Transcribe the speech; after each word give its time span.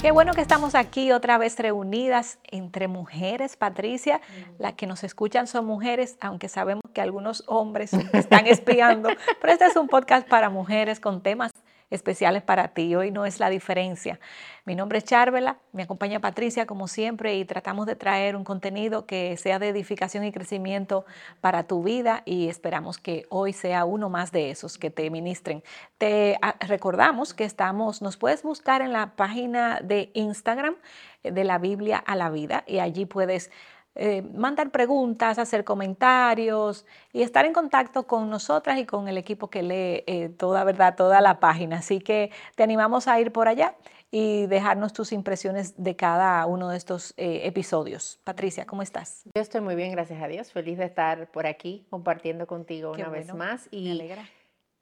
Qué 0.00 0.12
bueno 0.12 0.32
que 0.32 0.40
estamos 0.40 0.76
aquí 0.76 1.10
otra 1.10 1.38
vez 1.38 1.58
reunidas 1.58 2.38
entre 2.52 2.86
mujeres, 2.86 3.56
Patricia. 3.56 4.20
Las 4.56 4.74
que 4.74 4.86
nos 4.86 5.02
escuchan 5.02 5.48
son 5.48 5.66
mujeres, 5.66 6.16
aunque 6.20 6.48
sabemos 6.48 6.84
que 6.94 7.00
algunos 7.00 7.42
hombres 7.48 7.92
están 8.12 8.46
espiando, 8.46 9.10
pero 9.40 9.52
este 9.52 9.66
es 9.66 9.74
un 9.74 9.88
podcast 9.88 10.28
para 10.28 10.50
mujeres 10.50 11.00
con 11.00 11.20
temas 11.20 11.50
especiales 11.90 12.42
para 12.42 12.68
ti. 12.68 12.94
Hoy 12.94 13.10
no 13.10 13.26
es 13.26 13.40
la 13.40 13.50
diferencia. 13.50 14.20
Mi 14.64 14.74
nombre 14.74 14.98
es 14.98 15.04
Charvela, 15.04 15.58
me 15.72 15.82
acompaña 15.82 16.20
Patricia 16.20 16.66
como 16.66 16.88
siempre 16.88 17.36
y 17.36 17.44
tratamos 17.44 17.86
de 17.86 17.96
traer 17.96 18.36
un 18.36 18.44
contenido 18.44 19.06
que 19.06 19.36
sea 19.36 19.58
de 19.58 19.68
edificación 19.68 20.24
y 20.24 20.32
crecimiento 20.32 21.06
para 21.40 21.62
tu 21.62 21.82
vida 21.82 22.22
y 22.26 22.48
esperamos 22.48 22.98
que 22.98 23.24
hoy 23.30 23.52
sea 23.52 23.84
uno 23.84 24.10
más 24.10 24.30
de 24.30 24.50
esos 24.50 24.76
que 24.76 24.90
te 24.90 25.08
ministren. 25.10 25.62
Te 25.96 26.38
ah, 26.42 26.56
recordamos 26.60 27.32
que 27.32 27.44
estamos, 27.44 28.02
nos 28.02 28.16
puedes 28.16 28.42
buscar 28.42 28.82
en 28.82 28.92
la 28.92 29.16
página 29.16 29.80
de 29.82 30.10
Instagram 30.14 30.76
de 31.22 31.44
la 31.44 31.58
Biblia 31.58 31.98
a 31.98 32.14
la 32.14 32.30
vida 32.30 32.64
y 32.66 32.78
allí 32.78 33.06
puedes 33.06 33.50
eh, 33.98 34.22
mandar 34.22 34.70
preguntas, 34.70 35.38
hacer 35.38 35.64
comentarios 35.64 36.86
y 37.12 37.22
estar 37.22 37.44
en 37.44 37.52
contacto 37.52 38.06
con 38.06 38.30
nosotras 38.30 38.78
y 38.78 38.86
con 38.86 39.08
el 39.08 39.18
equipo 39.18 39.50
que 39.50 39.62
lee 39.64 40.04
eh, 40.06 40.28
toda 40.28 40.62
verdad, 40.62 40.94
toda 40.94 41.20
la 41.20 41.40
página. 41.40 41.78
Así 41.78 41.98
que 41.98 42.30
te 42.54 42.62
animamos 42.62 43.08
a 43.08 43.18
ir 43.20 43.32
por 43.32 43.48
allá 43.48 43.74
y 44.12 44.46
dejarnos 44.46 44.92
tus 44.92 45.10
impresiones 45.12 45.74
de 45.82 45.96
cada 45.96 46.46
uno 46.46 46.68
de 46.68 46.76
estos 46.76 47.12
eh, 47.16 47.40
episodios. 47.42 48.20
Patricia, 48.22 48.66
¿cómo 48.66 48.82
estás? 48.82 49.24
Yo 49.34 49.42
estoy 49.42 49.60
muy 49.60 49.74
bien, 49.74 49.90
gracias 49.90 50.22
a 50.22 50.28
Dios. 50.28 50.52
Feliz 50.52 50.78
de 50.78 50.84
estar 50.84 51.30
por 51.32 51.46
aquí 51.48 51.84
compartiendo 51.90 52.46
contigo 52.46 52.92
una 52.92 53.08
vez 53.08 53.34
más. 53.34 53.68
Y 53.72 53.86
me 53.86 53.90
alegra 53.90 54.28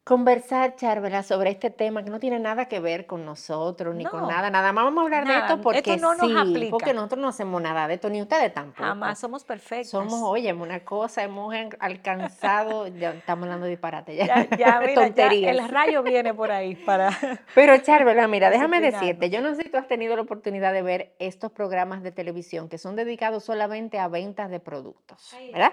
conversar, 0.07 0.77
Charvela, 0.77 1.25
sobre 1.25 1.51
este 1.51 1.69
tema 1.69 2.05
que 2.05 2.11
no 2.11 2.21
tiene 2.21 2.39
nada 2.39 2.67
que 2.67 2.79
ver 2.79 3.07
con 3.07 3.25
nosotros 3.25 3.93
ni 3.93 4.05
con 4.05 4.29
nada. 4.29 4.51
Nada 4.51 4.73
más 4.73 4.85
vamos 4.85 5.03
a 5.03 5.05
hablar 5.05 5.27
de 5.27 5.37
esto 5.37 5.61
porque 5.61 5.97
no 5.97 6.15
nos 6.15 6.31
aplica. 6.33 6.71
porque 6.71 6.95
nosotros 6.95 7.21
no 7.21 7.27
hacemos 7.27 7.61
nada 7.61 7.89
de 7.89 7.95
esto, 7.95 8.09
ni 8.09 8.23
ustedes 8.23 8.55
tampoco. 8.55 8.85
Jamás 8.85 9.19
somos 9.19 9.43
perfectos. 9.43 9.91
Somos, 9.91 10.23
oye, 10.23 10.53
una 10.53 10.85
cosa, 10.85 11.25
hemos 11.25 11.53
alcanzado, 11.81 12.87
ya 12.87 13.15
estamos 13.15 13.47
hablando 13.47 13.65
de 13.65 13.71
disparate, 13.71 14.15
ya, 14.15 14.49
ya, 14.57 14.79
mira, 14.87 15.09
ya 15.09 15.29
el 15.29 15.69
rayo 15.69 16.05
viene 16.05 16.33
por 16.33 16.53
ahí 16.53 16.77
para... 16.77 17.11
Pero 17.57 17.77
Charvela, 17.79 18.29
mira, 18.29 18.49
déjame 18.49 18.81
decirte, 18.81 19.29
yo 19.29 19.41
no 19.41 19.57
sé 19.57 19.65
si 19.65 19.71
tú 19.71 19.77
has 19.77 19.89
tenido 19.89 20.15
la 20.15 20.23
oportunidad 20.23 20.73
de 20.73 20.83
ver 20.83 21.17
estos 21.19 21.51
programas 21.51 22.05
de 22.05 22.13
televisión 22.13 22.69
que 22.69 22.79
son 22.79 22.95
dedicados 22.95 23.43
solamente 23.43 23.99
a 23.99 24.07
ventas 24.07 24.51
de 24.51 24.61
productos, 24.61 25.35
¿verdad? 25.53 25.73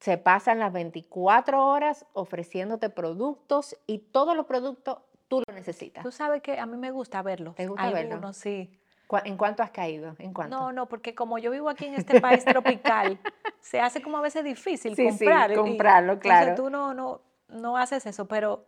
Se 0.00 0.18
pasan 0.18 0.58
las 0.58 0.72
24 0.72 1.66
horas 1.66 2.06
ofreciéndote 2.12 2.90
productos 2.90 3.76
y 3.86 3.98
todos 3.98 4.36
los 4.36 4.46
productos 4.46 4.98
tú 5.28 5.42
lo 5.46 5.54
necesitas. 5.54 6.02
Tú 6.04 6.12
sabes 6.12 6.42
que 6.42 6.58
a 6.58 6.66
mí 6.66 6.76
me 6.76 6.90
gusta 6.90 7.22
verlos. 7.22 7.54
¿Te 7.54 7.66
gusta 7.66 7.90
verlos? 7.90 8.36
sí. 8.36 8.78
¿En 9.24 9.36
cuánto 9.36 9.62
has 9.62 9.70
caído? 9.70 10.16
¿En 10.18 10.32
cuánto? 10.32 10.58
No, 10.58 10.72
no, 10.72 10.86
porque 10.86 11.14
como 11.14 11.38
yo 11.38 11.50
vivo 11.50 11.68
aquí 11.68 11.86
en 11.86 11.94
este 11.94 12.20
país 12.20 12.44
tropical, 12.44 13.18
se 13.60 13.80
hace 13.80 14.02
como 14.02 14.16
a 14.16 14.20
veces 14.20 14.42
difícil 14.42 14.96
comprar. 14.96 15.50
Sí, 15.50 15.56
comprarlo, 15.56 16.18
claro. 16.18 16.50
Entonces 16.50 16.64
tú 16.64 16.70
no, 16.70 16.94
no, 16.94 17.20
no 17.48 17.76
haces 17.76 18.06
eso, 18.06 18.26
pero 18.26 18.64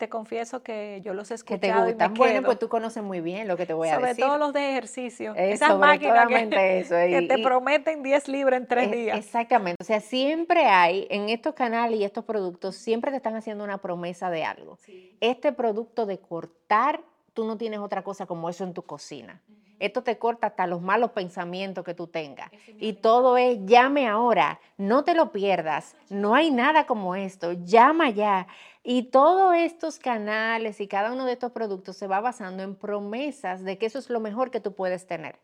te 0.00 0.08
confieso 0.08 0.62
que 0.62 1.02
yo 1.04 1.12
los 1.12 1.30
he 1.30 1.34
escuchado 1.34 1.86
que 1.86 1.92
te 1.92 2.04
y 2.04 2.08
me 2.08 2.14
Bueno, 2.14 2.42
pues 2.42 2.58
tú 2.58 2.70
conoces 2.70 3.02
muy 3.02 3.20
bien 3.20 3.46
lo 3.46 3.58
que 3.58 3.66
te 3.66 3.74
voy 3.74 3.88
a 3.88 3.98
decir. 3.98 4.08
Sobre 4.08 4.20
todo 4.22 4.38
los 4.38 4.52
de 4.54 4.70
ejercicio. 4.70 5.34
Esas 5.36 5.78
máquinas 5.78 6.26
que, 6.26 7.26
te 7.28 7.38
prometen 7.42 8.02
10 8.02 8.28
libras 8.28 8.62
en 8.62 8.66
3 8.66 8.90
días. 8.90 9.18
Exactamente. 9.18 9.76
O 9.78 9.84
sea, 9.84 10.00
siempre 10.00 10.64
hay, 10.64 11.06
en 11.10 11.28
estos 11.28 11.54
canales 11.54 12.00
y 12.00 12.04
estos 12.04 12.24
productos, 12.24 12.76
siempre 12.76 13.10
te 13.10 13.18
están 13.18 13.36
haciendo 13.36 13.62
una 13.62 13.76
promesa 13.76 14.30
de 14.30 14.42
algo. 14.42 14.78
Este 15.20 15.52
producto 15.52 16.06
de 16.06 16.18
cortar, 16.18 17.02
tú 17.34 17.44
no 17.44 17.58
tienes 17.58 17.80
otra 17.80 18.02
cosa 18.02 18.24
como 18.24 18.48
eso 18.48 18.64
en 18.64 18.72
tu 18.72 18.82
cocina. 18.82 19.42
Esto 19.80 20.02
te 20.02 20.18
corta 20.18 20.48
hasta 20.48 20.66
los 20.66 20.82
malos 20.82 21.10
pensamientos 21.12 21.84
que 21.84 21.94
tú 21.94 22.06
tengas. 22.06 22.50
Y 22.78 22.92
todo 22.92 23.38
es, 23.38 23.58
llame 23.64 24.06
ahora, 24.06 24.60
no 24.76 25.04
te 25.04 25.14
lo 25.14 25.32
pierdas, 25.32 25.96
no 26.10 26.34
hay 26.34 26.50
nada 26.50 26.86
como 26.86 27.16
esto, 27.16 27.52
llama 27.52 28.10
ya. 28.10 28.46
Y 28.82 29.04
todos 29.04 29.56
estos 29.56 29.98
canales 29.98 30.80
y 30.80 30.86
cada 30.86 31.12
uno 31.12 31.24
de 31.24 31.32
estos 31.32 31.52
productos 31.52 31.96
se 31.96 32.06
va 32.06 32.20
basando 32.20 32.62
en 32.62 32.76
promesas 32.76 33.64
de 33.64 33.78
que 33.78 33.86
eso 33.86 33.98
es 33.98 34.10
lo 34.10 34.20
mejor 34.20 34.50
que 34.50 34.60
tú 34.60 34.74
puedes 34.74 35.06
tener. 35.06 35.38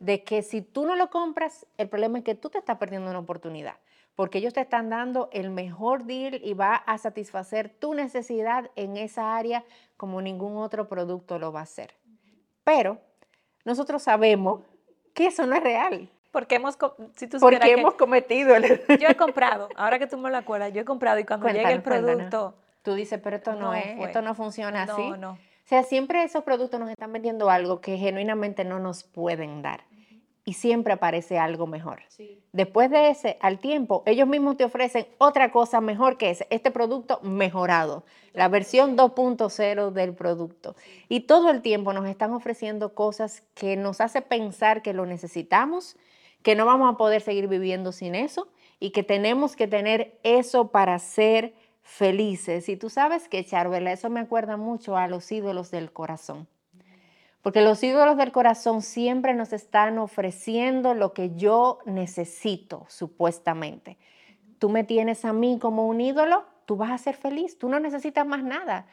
De 0.00 0.24
que 0.24 0.42
si 0.42 0.62
tú 0.62 0.84
no 0.84 0.96
lo 0.96 1.08
compras, 1.08 1.64
el 1.78 1.88
problema 1.88 2.18
es 2.18 2.24
que 2.24 2.34
tú 2.34 2.50
te 2.50 2.58
estás 2.58 2.78
perdiendo 2.78 3.08
una 3.08 3.20
oportunidad, 3.20 3.76
porque 4.16 4.38
ellos 4.38 4.52
te 4.52 4.60
están 4.60 4.90
dando 4.90 5.28
el 5.32 5.50
mejor 5.50 6.04
deal 6.04 6.40
y 6.42 6.54
va 6.54 6.74
a 6.74 6.98
satisfacer 6.98 7.70
tu 7.70 7.94
necesidad 7.94 8.70
en 8.74 8.96
esa 8.96 9.36
área 9.36 9.64
como 9.96 10.20
ningún 10.20 10.56
otro 10.56 10.88
producto 10.88 11.38
lo 11.38 11.52
va 11.52 11.60
a 11.60 11.64
hacer. 11.64 11.94
Pero 12.64 12.98
nosotros 13.66 14.02
sabemos 14.02 14.62
que 15.12 15.26
eso 15.26 15.46
no 15.46 15.54
es 15.54 15.62
real. 15.62 16.08
Porque 16.32 16.54
hemos, 16.54 16.78
si 17.14 17.26
tú 17.26 17.38
Porque 17.38 17.72
hemos 17.72 17.94
cometido. 17.94 18.56
Yo 18.58 19.08
he 19.08 19.14
comprado, 19.14 19.68
ahora 19.76 19.98
que 19.98 20.06
tú 20.06 20.16
me 20.16 20.30
lo 20.30 20.36
acuerdas, 20.38 20.72
yo 20.72 20.80
he 20.80 20.84
comprado 20.84 21.18
y 21.18 21.24
cuando 21.24 21.48
llega 21.48 21.72
el 21.72 21.82
producto... 21.82 22.54
Tú 22.82 22.94
dices, 22.94 23.20
pero 23.20 23.34
esto 23.34 23.54
no, 23.54 23.74
es, 23.74 23.98
esto 23.98 24.22
no 24.22 24.36
funciona 24.36 24.84
así. 24.84 25.10
No, 25.10 25.16
no. 25.16 25.30
O 25.32 25.38
sea, 25.64 25.82
siempre 25.82 26.22
esos 26.22 26.44
productos 26.44 26.78
nos 26.78 26.88
están 26.88 27.12
vendiendo 27.12 27.50
algo 27.50 27.80
que 27.80 27.96
genuinamente 27.98 28.64
no 28.64 28.78
nos 28.78 29.02
pueden 29.02 29.60
dar. 29.60 29.82
Y 30.46 30.54
siempre 30.54 30.94
aparece 30.94 31.38
algo 31.38 31.66
mejor. 31.66 32.02
Después 32.52 32.88
de 32.88 33.10
ese, 33.10 33.36
al 33.40 33.58
tiempo, 33.58 34.02
ellos 34.06 34.26
mismos 34.26 34.56
te 34.56 34.64
ofrecen 34.64 35.06
otra 35.18 35.50
cosa 35.50 35.80
mejor 35.80 36.16
que 36.16 36.30
ese, 36.30 36.46
este 36.50 36.70
producto 36.70 37.20
mejorado, 37.22 38.04
la 38.32 38.48
versión 38.48 38.96
2.0 38.96 39.90
del 39.90 40.14
producto. 40.14 40.76
Y 41.08 41.20
todo 41.20 41.50
el 41.50 41.62
tiempo 41.62 41.92
nos 41.92 42.06
están 42.06 42.32
ofreciendo 42.32 42.94
cosas 42.94 43.42
que 43.54 43.76
nos 43.76 44.00
hace 44.00 44.22
pensar 44.22 44.82
que 44.82 44.94
lo 44.94 45.04
necesitamos, 45.04 45.96
que 46.42 46.54
no 46.54 46.64
vamos 46.64 46.94
a 46.94 46.96
poder 46.96 47.20
seguir 47.22 47.48
viviendo 47.48 47.90
sin 47.90 48.14
eso 48.14 48.48
y 48.78 48.90
que 48.90 49.02
tenemos 49.02 49.56
que 49.56 49.66
tener 49.66 50.18
eso 50.22 50.68
para 50.70 50.98
ser 51.00 51.54
felices. 51.82 52.68
Y 52.68 52.76
tú 52.76 52.88
sabes 52.88 53.28
que, 53.28 53.44
Charvela, 53.44 53.92
eso 53.92 54.10
me 54.10 54.20
acuerda 54.20 54.56
mucho 54.56 54.96
a 54.96 55.08
los 55.08 55.30
ídolos 55.32 55.70
del 55.70 55.92
corazón. 55.92 56.46
Porque 57.46 57.62
los 57.62 57.80
ídolos 57.84 58.16
del 58.16 58.32
corazón 58.32 58.82
siempre 58.82 59.32
nos 59.32 59.52
están 59.52 59.98
ofreciendo 59.98 60.94
lo 60.94 61.12
que 61.12 61.36
yo 61.36 61.78
necesito, 61.84 62.86
supuestamente. 62.88 63.98
Tú 64.58 64.68
me 64.68 64.82
tienes 64.82 65.24
a 65.24 65.32
mí 65.32 65.60
como 65.60 65.86
un 65.86 66.00
ídolo, 66.00 66.42
tú 66.64 66.76
vas 66.76 66.90
a 66.90 66.98
ser 66.98 67.14
feliz, 67.14 67.56
tú 67.56 67.68
no 67.68 67.78
necesitas 67.78 68.26
más 68.26 68.42
nada. 68.42 68.88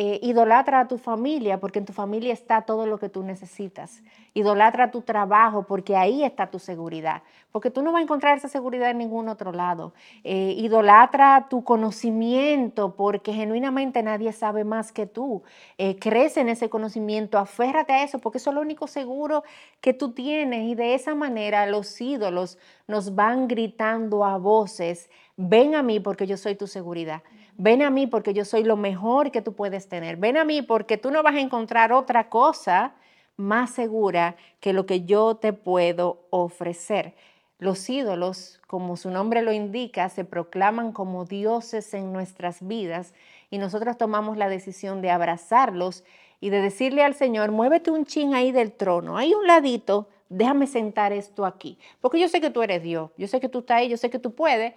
Eh, 0.00 0.20
idolatra 0.22 0.78
a 0.78 0.86
tu 0.86 0.96
familia 0.96 1.58
porque 1.58 1.80
en 1.80 1.84
tu 1.84 1.92
familia 1.92 2.32
está 2.32 2.62
todo 2.62 2.86
lo 2.86 3.00
que 3.00 3.08
tú 3.08 3.24
necesitas. 3.24 4.00
Idolatra 4.32 4.92
tu 4.92 5.02
trabajo 5.02 5.64
porque 5.64 5.96
ahí 5.96 6.22
está 6.22 6.52
tu 6.52 6.60
seguridad. 6.60 7.24
Porque 7.50 7.72
tú 7.72 7.82
no 7.82 7.90
vas 7.90 7.98
a 7.98 8.02
encontrar 8.04 8.38
esa 8.38 8.46
seguridad 8.46 8.90
en 8.90 8.98
ningún 8.98 9.28
otro 9.28 9.50
lado. 9.50 9.92
Eh, 10.22 10.54
idolatra 10.56 11.48
tu 11.50 11.64
conocimiento 11.64 12.94
porque 12.94 13.32
genuinamente 13.32 14.00
nadie 14.04 14.32
sabe 14.32 14.62
más 14.62 14.92
que 14.92 15.06
tú. 15.06 15.42
Eh, 15.78 15.96
crece 15.98 16.42
en 16.42 16.48
ese 16.48 16.70
conocimiento, 16.70 17.36
aférrate 17.36 17.92
a 17.92 18.04
eso 18.04 18.20
porque 18.20 18.38
eso 18.38 18.50
es 18.50 18.54
lo 18.54 18.60
único 18.60 18.86
seguro 18.86 19.42
que 19.80 19.94
tú 19.94 20.12
tienes. 20.12 20.68
Y 20.68 20.76
de 20.76 20.94
esa 20.94 21.16
manera 21.16 21.66
los 21.66 22.00
ídolos 22.00 22.56
nos 22.86 23.16
van 23.16 23.48
gritando 23.48 24.24
a 24.24 24.38
voces, 24.38 25.10
ven 25.38 25.76
a 25.76 25.82
mí 25.82 26.00
porque 26.00 26.26
yo 26.26 26.36
soy 26.36 26.56
tu 26.56 26.66
seguridad. 26.66 27.22
Ven 27.56 27.80
a 27.80 27.90
mí 27.90 28.06
porque 28.06 28.34
yo 28.34 28.44
soy 28.44 28.64
lo 28.64 28.76
mejor 28.76 29.30
que 29.30 29.40
tú 29.40 29.54
puedes 29.54 29.88
tener. 29.88 30.16
Ven 30.16 30.36
a 30.36 30.44
mí 30.44 30.62
porque 30.62 30.98
tú 30.98 31.10
no 31.10 31.22
vas 31.22 31.36
a 31.36 31.40
encontrar 31.40 31.92
otra 31.92 32.28
cosa 32.28 32.94
más 33.36 33.70
segura 33.70 34.36
que 34.60 34.72
lo 34.72 34.84
que 34.84 35.04
yo 35.04 35.36
te 35.36 35.52
puedo 35.52 36.26
ofrecer. 36.30 37.14
Los 37.60 37.88
ídolos, 37.88 38.60
como 38.66 38.96
su 38.96 39.10
nombre 39.10 39.42
lo 39.42 39.52
indica, 39.52 40.08
se 40.08 40.24
proclaman 40.24 40.92
como 40.92 41.24
dioses 41.24 41.94
en 41.94 42.12
nuestras 42.12 42.66
vidas 42.66 43.14
y 43.48 43.58
nosotros 43.58 43.96
tomamos 43.96 44.36
la 44.36 44.48
decisión 44.48 45.00
de 45.02 45.10
abrazarlos 45.10 46.04
y 46.40 46.50
de 46.50 46.60
decirle 46.62 47.02
al 47.02 47.14
Señor, 47.14 47.50
muévete 47.52 47.90
un 47.90 48.04
chin 48.04 48.34
ahí 48.34 48.52
del 48.52 48.72
trono, 48.72 49.16
hay 49.16 49.34
un 49.34 49.46
ladito, 49.46 50.08
déjame 50.28 50.68
sentar 50.68 51.12
esto 51.12 51.44
aquí, 51.44 51.78
porque 52.00 52.20
yo 52.20 52.28
sé 52.28 52.40
que 52.40 52.50
tú 52.50 52.62
eres 52.62 52.82
Dios, 52.82 53.10
yo 53.16 53.26
sé 53.26 53.40
que 53.40 53.48
tú 53.48 53.60
estás 53.60 53.78
ahí, 53.78 53.88
yo 53.88 53.96
sé 53.96 54.08
que 54.08 54.20
tú 54.20 54.34
puedes, 54.34 54.74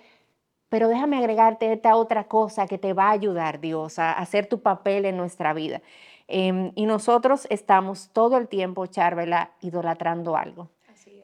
pero 0.71 0.87
déjame 0.87 1.17
agregarte 1.17 1.73
esta 1.73 1.97
otra 1.97 2.29
cosa 2.29 2.65
que 2.65 2.77
te 2.77 2.93
va 2.93 3.09
a 3.09 3.11
ayudar, 3.11 3.59
Dios, 3.59 3.99
a 3.99 4.13
hacer 4.13 4.45
tu 4.45 4.61
papel 4.61 5.03
en 5.03 5.17
nuestra 5.17 5.51
vida. 5.51 5.81
Em, 6.29 6.71
y 6.75 6.85
nosotros 6.85 7.45
estamos 7.49 8.09
todo 8.13 8.37
el 8.37 8.47
tiempo, 8.47 8.85
Charvela, 8.85 9.51
idolatrando 9.59 10.37
algo. 10.37 10.69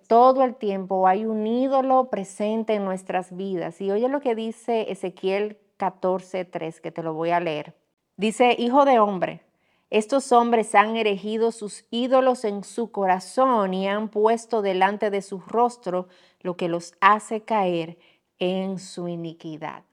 Todo 0.09 0.43
el 0.43 0.55
tiempo 0.55 1.07
hay 1.07 1.25
un 1.25 1.47
ídolo 1.47 2.09
presente 2.09 2.73
en 2.73 2.83
nuestras 2.83 3.37
vidas. 3.37 3.79
Y 3.79 3.89
oye 3.89 4.09
lo 4.09 4.19
que 4.19 4.35
dice 4.35 4.91
Ezequiel 4.91 5.57
14:3, 5.77 6.81
que 6.81 6.91
te 6.91 7.01
lo 7.01 7.13
voy 7.13 7.29
a 7.29 7.39
leer. 7.39 7.73
Dice, 8.17 8.53
hijo 8.57 8.83
de 8.83 8.99
hombre, 8.99 9.43
estos 9.89 10.33
hombres 10.33 10.75
han 10.75 10.97
erigido 10.97 11.53
sus 11.53 11.85
ídolos 11.89 12.43
en 12.43 12.65
su 12.65 12.91
corazón 12.91 13.73
y 13.73 13.87
han 13.87 14.09
puesto 14.09 14.61
delante 14.61 15.09
de 15.09 15.21
su 15.21 15.39
rostro 15.39 16.09
lo 16.41 16.57
que 16.57 16.67
los 16.67 16.95
hace 16.99 17.43
caer 17.43 17.97
en 18.39 18.79
su 18.79 19.07
iniquidad. 19.07 19.83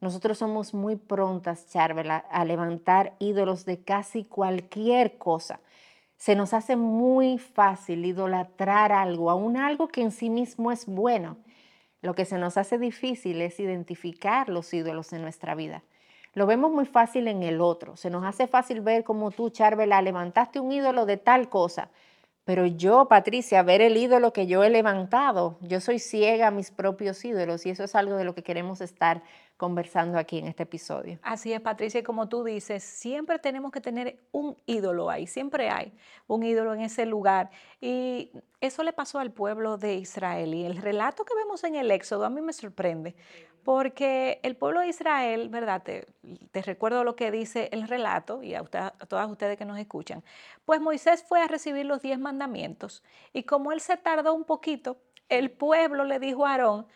Nosotros 0.00 0.38
somos 0.38 0.74
muy 0.74 0.96
prontas, 0.96 1.68
Charvela, 1.68 2.16
a 2.16 2.44
levantar 2.44 3.14
ídolos 3.20 3.64
de 3.64 3.82
casi 3.84 4.24
cualquier 4.24 5.16
cosa. 5.16 5.60
se 6.16 6.36
nos 6.36 6.54
hace 6.54 6.76
muy 6.76 7.38
fácil 7.38 8.04
idolatrar 8.04 8.92
algo, 8.92 9.28
aún 9.28 9.56
algo 9.56 9.88
que 9.88 10.02
en 10.02 10.12
sí 10.12 10.30
mismo 10.30 10.70
es 10.70 10.86
bueno. 10.86 11.36
Lo 12.00 12.14
que 12.14 12.24
se 12.24 12.38
nos 12.38 12.56
hace 12.56 12.78
difícil 12.78 13.40
es 13.42 13.58
identificar 13.58 14.48
los 14.48 14.72
ídolos 14.72 15.12
en 15.12 15.22
nuestra 15.22 15.54
vida. 15.56 15.82
Lo 16.34 16.46
vemos 16.46 16.72
muy 16.72 16.86
fácil 16.86 17.28
en 17.28 17.42
el 17.42 17.60
otro. 17.60 17.96
Se 17.96 18.08
nos 18.08 18.24
hace 18.24 18.46
fácil 18.46 18.80
ver 18.80 19.04
como 19.04 19.30
tú, 19.30 19.50
Charvela, 19.50 20.00
levantaste 20.00 20.60
un 20.60 20.72
ídolo 20.72 21.06
de 21.06 21.16
tal 21.16 21.48
cosa. 21.48 21.90
Pero 22.44 22.66
yo, 22.66 23.06
Patricia, 23.06 23.62
ver 23.62 23.80
el 23.80 23.96
ídolo 23.96 24.32
que 24.32 24.48
yo 24.48 24.64
he 24.64 24.70
levantado, 24.70 25.58
yo 25.60 25.80
soy 25.80 26.00
ciega 26.00 26.48
a 26.48 26.50
mis 26.50 26.72
propios 26.72 27.24
ídolos 27.24 27.64
y 27.66 27.70
eso 27.70 27.84
es 27.84 27.94
algo 27.94 28.16
de 28.16 28.24
lo 28.24 28.34
que 28.34 28.42
queremos 28.42 28.80
estar 28.80 29.22
conversando 29.56 30.18
aquí 30.18 30.38
en 30.38 30.48
este 30.48 30.64
episodio. 30.64 31.20
Así 31.22 31.52
es, 31.52 31.60
Patricia, 31.60 32.00
y 32.00 32.02
como 32.02 32.28
tú 32.28 32.42
dices, 32.42 32.82
siempre 32.82 33.38
tenemos 33.38 33.70
que 33.70 33.80
tener 33.80 34.18
un 34.32 34.56
ídolo 34.66 35.08
ahí, 35.08 35.28
siempre 35.28 35.70
hay 35.70 35.92
un 36.26 36.42
ídolo 36.42 36.74
en 36.74 36.80
ese 36.80 37.06
lugar. 37.06 37.48
Y 37.80 38.32
eso 38.60 38.82
le 38.82 38.92
pasó 38.92 39.20
al 39.20 39.30
pueblo 39.30 39.76
de 39.76 39.94
Israel. 39.94 40.52
Y 40.52 40.64
el 40.64 40.78
relato 40.78 41.24
que 41.24 41.36
vemos 41.36 41.62
en 41.62 41.76
el 41.76 41.92
Éxodo 41.92 42.24
a 42.24 42.30
mí 42.30 42.40
me 42.40 42.52
sorprende, 42.52 43.14
porque 43.64 44.40
el 44.42 44.56
pueblo 44.56 44.80
de 44.80 44.88
Israel, 44.88 45.48
¿verdad? 45.48 45.82
Te, 45.82 46.62
recuerdo 46.62 47.04
lo 47.04 47.16
que 47.16 47.30
dice 47.30 47.68
el 47.72 47.86
relato 47.88 48.42
y 48.42 48.54
a, 48.54 48.60
a, 48.60 48.90
todas 49.06 49.30
ustedes 49.30 49.56
que 49.56 49.64
nos 49.64 49.78
escuchan. 49.78 50.22
Pues 50.64 50.80
Moisés 50.80 51.24
fue 51.26 51.40
a 51.40 51.46
recibir 51.46 51.86
los 51.86 52.02
diez 52.02 52.18
mandamientos 52.18 53.02
y 53.32 53.44
como 53.44 53.72
él 53.72 53.80
se 53.80 53.96
tardó 53.96 54.34
un 54.34 54.44
poquito, 54.44 54.98
el 55.28 55.50
pueblo 55.50 56.04
le 56.04 56.18
dijo 56.18 56.46
a 56.46 56.52
Aarón, 56.52 56.86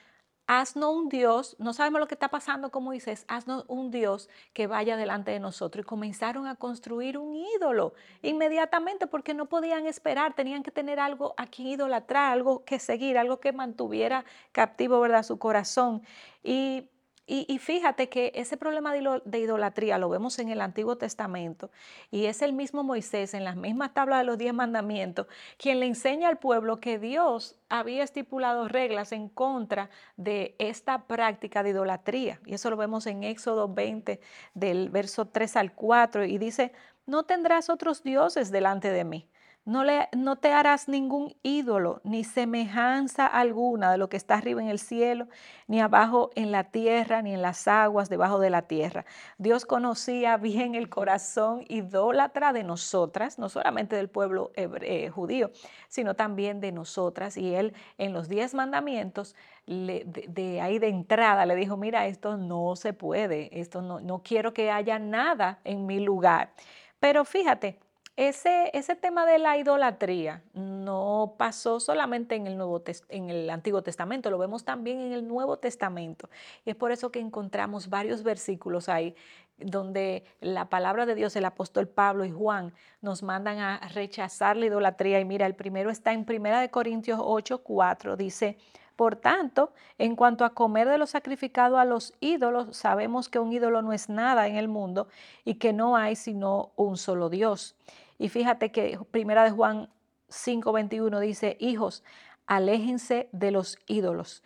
haznos 0.47 0.95
un 0.95 1.09
Dios, 1.09 1.57
no 1.59 1.73
sabemos 1.73 2.01
lo 2.01 2.07
que 2.07 2.15
está 2.15 2.29
pasando 2.29 2.71
como 2.71 2.93
dices, 2.93 3.25
haznos 3.29 3.65
un 3.69 3.91
Dios 3.91 4.29
que 4.53 4.67
vaya 4.67 4.97
delante 4.97 5.31
de 5.31 5.41
nosotros. 5.41 5.85
Y 5.85 5.87
comenzaron 5.87 6.47
a 6.47 6.57
construir 6.57 7.19
un 7.19 7.37
ídolo 7.37 7.95
inmediatamente 8.23 9.07
porque 9.07 9.35
no 9.35 9.47
podían 9.47 9.87
esperar, 9.87 10.35
tenían 10.35 10.63
que 10.63 10.71
tener 10.71 11.01
algo 11.01 11.35
a 11.37 11.47
quien 11.47 11.69
idolatrar, 11.69 12.33
algo 12.33 12.65
que 12.65 12.79
seguir, 12.79 13.19
algo 13.19 13.41
que 13.41 13.53
mantuviera 13.53 14.25
captivo, 14.53 15.01
¿verdad?, 15.01 15.23
su 15.23 15.39
corazón. 15.39 16.03
Y 16.43 16.89
y, 17.29 17.59
fíjate 17.59 18.09
que 18.09 18.31
ese 18.37 18.57
problema 18.57 18.93
de, 18.93 19.39
idolatría 19.39 19.99
lo 19.99 20.09
vemos 20.09 20.39
en 20.39 20.49
el 20.49 20.61
Antiguo 20.61 20.97
Testamento 20.97 21.73
y 22.13 22.27
es 22.27 22.41
el 22.41 22.53
mismo 22.53 22.85
Moisés 22.85 23.35
en 23.35 23.43
las 23.43 23.57
mismas 23.57 23.95
tablas 23.95 24.21
de 24.21 24.25
los 24.25 24.39
diez 24.39 24.55
mandamientos 24.55 25.27
quien 25.59 25.81
le 25.81 25.87
enseña 25.87 26.29
al 26.29 26.39
pueblo 26.39 26.79
que 26.79 27.01
Dios 27.01 27.57
había 27.69 28.05
estipulado 28.05 28.69
reglas 28.69 29.11
en 29.11 29.29
contra 29.29 29.91
de 30.17 30.55
esta 30.59 31.07
práctica 31.07 31.65
de 31.65 31.71
idolatría. 31.71 32.41
Y 32.47 32.55
eso 32.55 32.71
lo 32.71 32.77
vemos 32.77 33.07
en 33.07 33.25
Éxodo 33.25 33.73
20 33.73 34.21
del 34.55 34.91
verso 34.91 35.27
3 35.27 35.57
al 35.57 35.73
4 35.73 36.27
y 36.27 36.39
dice, 36.39 36.73
no 37.07 37.25
tendrás 37.25 37.71
otros 37.71 38.05
dioses 38.05 38.53
delante 38.53 38.91
de 38.91 39.05
mí. 39.05 39.29
No, 39.67 40.37
te 40.37 40.53
harás 40.53 40.89
ningún 40.89 41.35
ídolo, 41.43 42.01
ni 42.05 42.23
semejanza 42.23 43.27
alguna 43.27 43.91
de 43.91 43.99
lo 43.99 44.09
que 44.09 44.17
está 44.17 44.37
arriba 44.37 44.63
en 44.63 44.69
el 44.69 44.79
cielo, 44.79 45.27
ni 45.67 45.81
abajo 45.81 46.31
en 46.37 46.53
la 46.53 46.71
tierra, 46.71 47.21
ni 47.21 47.35
en 47.35 47.43
las 47.43 47.67
aguas 47.67 48.09
debajo 48.09 48.39
de 48.39 48.49
la 48.49 48.63
tierra. 48.63 49.05
Dios 49.39 49.67
conocía 49.67 50.37
bien 50.37 50.77
el 50.77 50.89
corazón 50.89 51.65
idólatra 51.67 52.53
de 52.53 52.63
nosotras, 52.63 53.41
no 53.41 53.49
solamente 53.49 53.97
del 53.97 54.09
pueblo 54.09 54.53
eh, 54.55 55.11
judío, 55.11 55.51
sino 55.89 56.15
también 56.15 56.61
de 56.61 56.71
nosotras. 56.71 57.37
Y 57.37 57.53
Él 57.57 57.75
en 57.99 58.13
los 58.13 58.29
diez 58.29 58.55
mandamientos, 58.55 59.35
de, 59.67 60.61
ahí 60.63 60.79
de 60.79 60.89
entrada, 60.91 61.45
le 61.45 61.57
dijo, 61.57 61.77
mira, 61.77 62.07
esto 62.07 62.37
no 62.37 62.77
se 62.77 62.93
puede, 62.93 63.61
esto 63.61 63.83
no, 63.83 63.99
no 63.99 64.23
quiero 64.23 64.55
que 64.55 64.71
haya 64.71 65.01
nada 65.01 65.59
en 65.65 65.87
mi 65.87 65.99
lugar. 65.99 66.53
Pero 67.01 67.25
fíjate, 67.25 67.81
ese, 68.17 68.71
ese, 68.73 68.95
tema 68.95 69.27
de 69.27 69.39
la 69.39 69.59
idolatría 69.59 70.43
no 70.55 71.35
pasó 71.37 71.81
solamente 71.81 72.35
en 72.35 72.47
el, 72.47 72.57
Nuevo 72.57 72.83
en 73.11 73.29
el 73.29 73.51
Antiguo 73.51 73.83
Testamento, 73.83 74.31
lo 74.31 74.39
vemos 74.39 74.65
también 74.65 75.01
en 75.01 75.13
el 75.13 75.29
Nuevo 75.29 75.59
Testamento. 75.59 76.31
Y 76.65 76.71
es 76.71 76.77
por 76.77 76.93
eso 76.93 77.11
que 77.11 77.21
encontramos 77.21 77.91
varios 77.91 78.23
versículos 78.23 78.89
ahí 78.89 79.15
donde 79.59 80.25
la 80.41 80.69
palabra 80.69 81.07
de 81.07 81.15
Dios, 81.15 81.37
el 81.37 81.45
apóstol 81.45 81.89
Pablo 81.89 82.25
y 82.25 82.31
Juan 82.31 82.73
nos 83.01 83.23
mandan 83.23 83.59
a 83.59 83.81
rechazar 83.93 84.57
la 84.57 84.67
idolatría. 84.67 85.21
Y 85.21 85.25
mira, 85.25 85.47
el 85.47 85.55
primero 85.55 85.91
está 85.91 86.13
en 86.13 86.27
1 86.29 86.71
Corintios 86.71 87.21
8, 87.23 87.63
4, 87.63 88.17
dice, 88.17 88.59
por 88.97 89.17
tanto, 89.17 89.73
en 89.99 90.17
cuanto 90.17 90.45
a 90.45 90.55
comer 90.55 90.89
de 90.89 90.97
lo 90.97 91.07
sacrificado 91.07 91.79
a 91.79 91.85
los 91.85 92.15
ídolos, 92.21 92.75
sabemos 92.77 93.29
que 93.29 93.39
un 93.39 93.53
ídolo 93.53 93.83
no 93.83 93.93
es 93.93 94.09
nada 94.09 94.47
en 94.47 94.57
el 94.57 94.69
mundo 94.69 95.09
y 95.45 95.57
que 95.57 95.75
no 95.75 95.97
hay 95.97 96.17
sino 96.17 96.73
un 96.77 96.97
solo 96.97 97.29
Dios. 97.29 97.77
Y 98.19 98.29
fíjate 98.29 98.73
que 98.73 98.99
Primera 99.11 99.45
de 99.45 99.51
Juan 99.51 99.91
5:21 100.29 101.21
dice, 101.21 101.57
hijos, 101.61 102.03
aléjense 102.47 103.29
de 103.33 103.51
los 103.51 103.79
ídolos. 103.87 104.43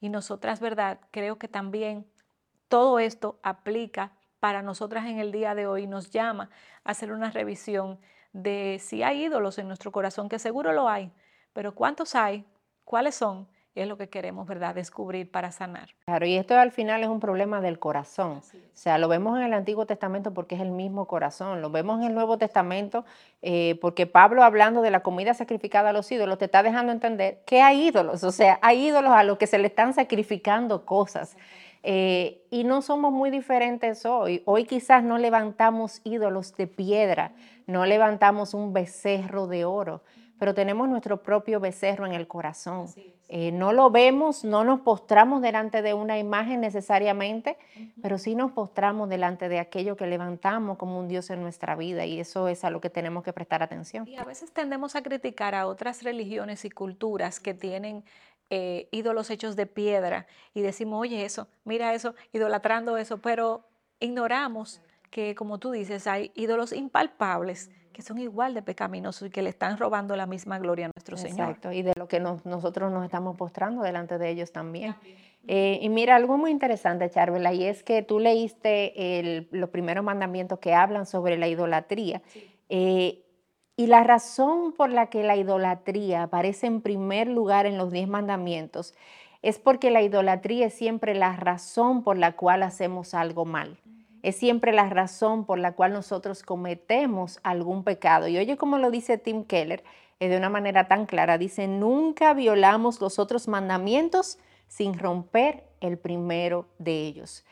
Y 0.00 0.08
nosotras, 0.08 0.60
¿verdad? 0.60 1.00
Creo 1.10 1.38
que 1.38 1.48
también 1.48 2.06
todo 2.68 2.98
esto 2.98 3.40
aplica 3.42 4.12
para 4.40 4.62
nosotras 4.62 5.06
en 5.06 5.18
el 5.18 5.32
día 5.32 5.54
de 5.54 5.66
hoy, 5.66 5.86
nos 5.86 6.10
llama 6.10 6.50
a 6.84 6.90
hacer 6.90 7.12
una 7.12 7.30
revisión 7.30 7.98
de 8.32 8.78
si 8.80 9.02
hay 9.02 9.24
ídolos 9.24 9.58
en 9.58 9.66
nuestro 9.66 9.90
corazón, 9.90 10.28
que 10.28 10.38
seguro 10.38 10.72
lo 10.72 10.88
hay, 10.88 11.12
pero 11.52 11.74
¿cuántos 11.74 12.14
hay? 12.14 12.44
¿Cuáles 12.84 13.16
son? 13.16 13.48
Es 13.82 13.88
lo 13.88 13.96
que 13.96 14.08
queremos, 14.08 14.46
¿verdad?, 14.46 14.74
descubrir 14.74 15.30
para 15.30 15.52
sanar. 15.52 15.90
Claro, 16.06 16.26
y 16.26 16.36
esto 16.36 16.58
al 16.58 16.72
final 16.72 17.02
es 17.02 17.08
un 17.08 17.20
problema 17.20 17.60
del 17.60 17.78
corazón. 17.78 18.38
O 18.38 18.42
sea, 18.74 18.98
lo 18.98 19.08
vemos 19.08 19.38
en 19.38 19.44
el 19.44 19.54
Antiguo 19.54 19.86
Testamento 19.86 20.34
porque 20.34 20.54
es 20.54 20.60
el 20.60 20.70
mismo 20.70 21.06
corazón. 21.06 21.62
Lo 21.62 21.70
vemos 21.70 22.00
en 22.00 22.06
el 22.08 22.14
Nuevo 22.14 22.38
Testamento 22.38 23.04
eh, 23.42 23.78
porque 23.80 24.06
Pablo, 24.06 24.42
hablando 24.42 24.82
de 24.82 24.90
la 24.90 25.00
comida 25.00 25.34
sacrificada 25.34 25.90
a 25.90 25.92
los 25.92 26.10
ídolos, 26.10 26.38
te 26.38 26.46
está 26.46 26.62
dejando 26.62 26.92
entender 26.92 27.42
que 27.46 27.62
hay 27.62 27.88
ídolos. 27.88 28.24
O 28.24 28.32
sea, 28.32 28.58
hay 28.62 28.88
ídolos 28.88 29.12
a 29.12 29.24
los 29.24 29.38
que 29.38 29.46
se 29.46 29.58
le 29.58 29.68
están 29.68 29.94
sacrificando 29.94 30.84
cosas. 30.84 31.36
Eh, 31.82 32.44
y 32.50 32.64
no 32.64 32.82
somos 32.82 33.12
muy 33.12 33.30
diferentes 33.30 34.04
hoy. 34.04 34.42
Hoy 34.44 34.64
quizás 34.64 35.02
no 35.04 35.18
levantamos 35.18 36.00
ídolos 36.04 36.56
de 36.56 36.66
piedra, 36.66 37.32
no 37.66 37.86
levantamos 37.86 38.54
un 38.54 38.72
becerro 38.72 39.46
de 39.46 39.64
oro, 39.64 40.02
pero 40.38 40.54
tenemos 40.54 40.88
nuestro 40.88 41.22
propio 41.22 41.60
becerro 41.60 42.06
en 42.06 42.12
el 42.12 42.26
corazón. 42.26 42.88
Eh, 43.30 43.52
no 43.52 43.74
lo 43.74 43.90
vemos, 43.90 44.42
no 44.42 44.64
nos 44.64 44.80
postramos 44.80 45.42
delante 45.42 45.82
de 45.82 45.92
una 45.92 46.18
imagen 46.18 46.62
necesariamente, 46.62 47.58
pero 48.00 48.16
sí 48.16 48.34
nos 48.34 48.52
postramos 48.52 49.10
delante 49.10 49.50
de 49.50 49.58
aquello 49.58 49.96
que 49.96 50.06
levantamos 50.06 50.78
como 50.78 50.98
un 50.98 51.08
Dios 51.08 51.28
en 51.28 51.42
nuestra 51.42 51.76
vida 51.76 52.06
y 52.06 52.20
eso 52.20 52.48
es 52.48 52.64
a 52.64 52.70
lo 52.70 52.80
que 52.80 52.88
tenemos 52.88 53.22
que 53.22 53.34
prestar 53.34 53.62
atención. 53.62 54.08
Y 54.08 54.16
a 54.16 54.24
veces 54.24 54.50
tendemos 54.52 54.96
a 54.96 55.02
criticar 55.02 55.54
a 55.54 55.66
otras 55.66 56.02
religiones 56.02 56.64
y 56.64 56.70
culturas 56.70 57.38
que 57.38 57.52
tienen 57.52 58.02
eh, 58.48 58.88
ídolos 58.92 59.28
hechos 59.28 59.56
de 59.56 59.66
piedra 59.66 60.26
y 60.54 60.62
decimos, 60.62 61.02
oye, 61.02 61.26
eso, 61.26 61.48
mira 61.64 61.92
eso, 61.92 62.14
idolatrando 62.32 62.96
eso, 62.96 63.18
pero 63.18 63.68
ignoramos 64.00 64.80
que, 65.10 65.34
como 65.34 65.58
tú 65.58 65.70
dices, 65.70 66.06
hay 66.06 66.32
ídolos 66.34 66.72
impalpables 66.72 67.70
que 67.98 68.02
son 68.02 68.18
igual 68.18 68.54
de 68.54 68.62
pecaminosos 68.62 69.26
y 69.26 69.30
que 69.32 69.42
le 69.42 69.50
están 69.50 69.76
robando 69.76 70.14
la 70.14 70.24
misma 70.24 70.60
gloria 70.60 70.86
a 70.86 70.90
nuestro 70.94 71.16
Señor. 71.16 71.48
Exacto, 71.48 71.72
y 71.72 71.82
de 71.82 71.94
lo 71.96 72.06
que 72.06 72.20
nosotros 72.20 72.92
nos 72.92 73.04
estamos 73.04 73.36
postrando 73.36 73.82
delante 73.82 74.18
de 74.18 74.30
ellos 74.30 74.52
también. 74.52 74.94
Eh, 75.48 75.80
y 75.82 75.88
mira, 75.88 76.14
algo 76.14 76.38
muy 76.38 76.52
interesante, 76.52 77.10
Charvela, 77.10 77.52
y 77.52 77.64
es 77.64 77.82
que 77.82 78.04
tú 78.04 78.20
leíste 78.20 79.48
los 79.50 79.70
primeros 79.70 80.04
mandamientos 80.04 80.60
que 80.60 80.74
hablan 80.74 81.06
sobre 81.06 81.36
la 81.38 81.48
idolatría. 81.48 82.22
Eh, 82.68 83.24
y 83.74 83.88
la 83.88 84.04
razón 84.04 84.74
por 84.74 84.92
la 84.92 85.06
que 85.06 85.24
la 85.24 85.34
idolatría 85.34 86.22
aparece 86.22 86.68
en 86.68 86.82
primer 86.82 87.26
lugar 87.26 87.66
en 87.66 87.76
los 87.78 87.90
diez 87.90 88.06
mandamientos 88.06 88.94
es 89.42 89.58
porque 89.58 89.90
la 89.90 90.02
idolatría 90.02 90.66
es 90.66 90.74
siempre 90.74 91.16
la 91.16 91.34
razón 91.34 92.04
por 92.04 92.16
la 92.16 92.36
cual 92.36 92.62
hacemos 92.62 93.12
algo 93.12 93.44
mal 93.44 93.76
es 94.28 94.36
siempre 94.36 94.72
la 94.72 94.88
razón 94.88 95.44
por 95.44 95.58
la 95.58 95.72
cual 95.72 95.92
nosotros 95.92 96.42
cometemos 96.42 97.40
algún 97.42 97.84
pecado. 97.84 98.28
Y 98.28 98.38
oye 98.38 98.56
como 98.56 98.78
lo 98.78 98.90
dice 98.90 99.18
Tim 99.18 99.44
Keller 99.44 99.84
eh, 100.20 100.28
de 100.28 100.36
una 100.36 100.50
manera 100.50 100.88
tan 100.88 101.06
clara, 101.06 101.38
dice, 101.38 101.68
nunca 101.68 102.34
violamos 102.34 103.00
los 103.00 103.18
otros 103.18 103.48
mandamientos 103.48 104.38
sin 104.66 104.98
romper 104.98 105.64
el 105.80 105.98
primero 105.98 106.66
de 106.78 107.06
ellos. 107.06 107.44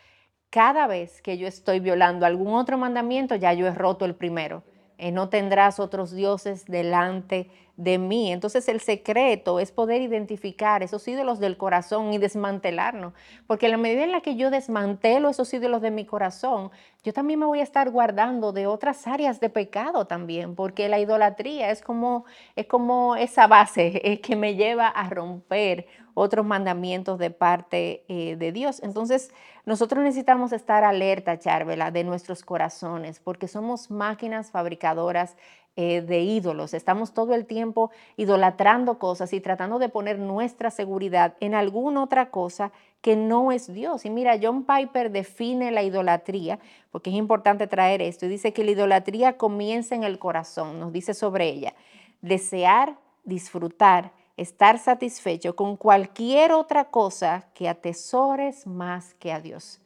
Cada 0.50 0.86
vez 0.86 1.22
que 1.22 1.38
yo 1.38 1.46
estoy 1.46 1.80
violando 1.80 2.26
algún 2.26 2.54
otro 2.54 2.78
mandamiento, 2.78 3.34
ya 3.34 3.52
yo 3.52 3.66
he 3.66 3.74
roto 3.74 4.04
el 4.04 4.14
primero. 4.14 4.62
Eh, 4.98 5.12
no 5.12 5.28
tendrás 5.28 5.78
otros 5.78 6.12
dioses 6.12 6.64
delante 6.64 7.50
de 7.76 7.98
mí. 7.98 8.32
Entonces 8.32 8.68
el 8.68 8.80
secreto 8.80 9.60
es 9.60 9.70
poder 9.72 10.02
identificar 10.02 10.82
esos 10.82 11.06
ídolos 11.06 11.38
del 11.38 11.56
corazón 11.56 12.12
y 12.12 12.18
desmantelarnos, 12.18 13.12
porque 13.46 13.66
en 13.66 13.72
la 13.72 13.78
medida 13.78 14.04
en 14.04 14.12
la 14.12 14.20
que 14.20 14.36
yo 14.36 14.50
desmantelo 14.50 15.28
esos 15.28 15.52
ídolos 15.52 15.82
de 15.82 15.90
mi 15.90 16.06
corazón, 16.06 16.70
yo 17.04 17.12
también 17.12 17.38
me 17.38 17.46
voy 17.46 17.60
a 17.60 17.62
estar 17.62 17.90
guardando 17.90 18.52
de 18.52 18.66
otras 18.66 19.06
áreas 19.06 19.40
de 19.40 19.50
pecado 19.50 20.06
también, 20.06 20.54
porque 20.54 20.88
la 20.88 20.98
idolatría 20.98 21.70
es 21.70 21.82
como, 21.82 22.24
es 22.56 22.66
como 22.66 23.16
esa 23.16 23.46
base 23.46 24.00
eh, 24.04 24.20
que 24.20 24.36
me 24.36 24.56
lleva 24.56 24.88
a 24.88 25.08
romper 25.08 25.86
otros 26.14 26.46
mandamientos 26.46 27.18
de 27.18 27.30
parte 27.30 28.04
eh, 28.08 28.36
de 28.36 28.50
Dios. 28.50 28.82
Entonces, 28.82 29.30
nosotros 29.66 30.02
necesitamos 30.02 30.52
estar 30.52 30.82
alerta, 30.82 31.38
Charvela, 31.38 31.90
de 31.90 32.04
nuestros 32.04 32.42
corazones, 32.42 33.20
porque 33.20 33.48
somos 33.48 33.90
máquinas 33.90 34.50
fabricadoras 34.50 35.36
eh, 35.78 36.00
de 36.00 36.20
ídolos. 36.20 36.72
Estamos 36.72 37.12
todo 37.12 37.34
el 37.34 37.44
tiempo 37.44 37.90
idolatrando 38.16 38.98
cosas 38.98 39.34
y 39.34 39.40
tratando 39.40 39.78
de 39.78 39.90
poner 39.90 40.18
nuestra 40.18 40.70
seguridad 40.70 41.34
en 41.40 41.54
alguna 41.54 42.02
otra 42.02 42.30
cosa 42.30 42.72
que 43.02 43.14
no 43.14 43.52
es 43.52 43.72
Dios. 43.72 44.06
Y 44.06 44.10
mira, 44.10 44.38
John 44.42 44.64
Piper 44.64 45.10
define 45.10 45.70
la 45.70 45.82
idolatría, 45.82 46.58
porque 46.90 47.10
es 47.10 47.16
importante 47.16 47.66
traer 47.66 48.00
esto, 48.00 48.24
y 48.24 48.30
dice 48.30 48.54
que 48.54 48.64
la 48.64 48.70
idolatría 48.70 49.36
comienza 49.36 49.94
en 49.94 50.02
el 50.02 50.18
corazón, 50.18 50.80
nos 50.80 50.94
dice 50.94 51.12
sobre 51.12 51.48
ella, 51.48 51.74
desear, 52.22 52.96
disfrutar, 53.24 54.12
estar 54.38 54.78
satisfecho 54.78 55.56
con 55.56 55.76
cualquier 55.76 56.52
otra 56.52 56.86
cosa 56.86 57.48
que 57.54 57.68
atesores 57.68 58.66
más 58.66 59.12
que 59.12 59.30
a 59.30 59.40
Dios. 59.40 59.80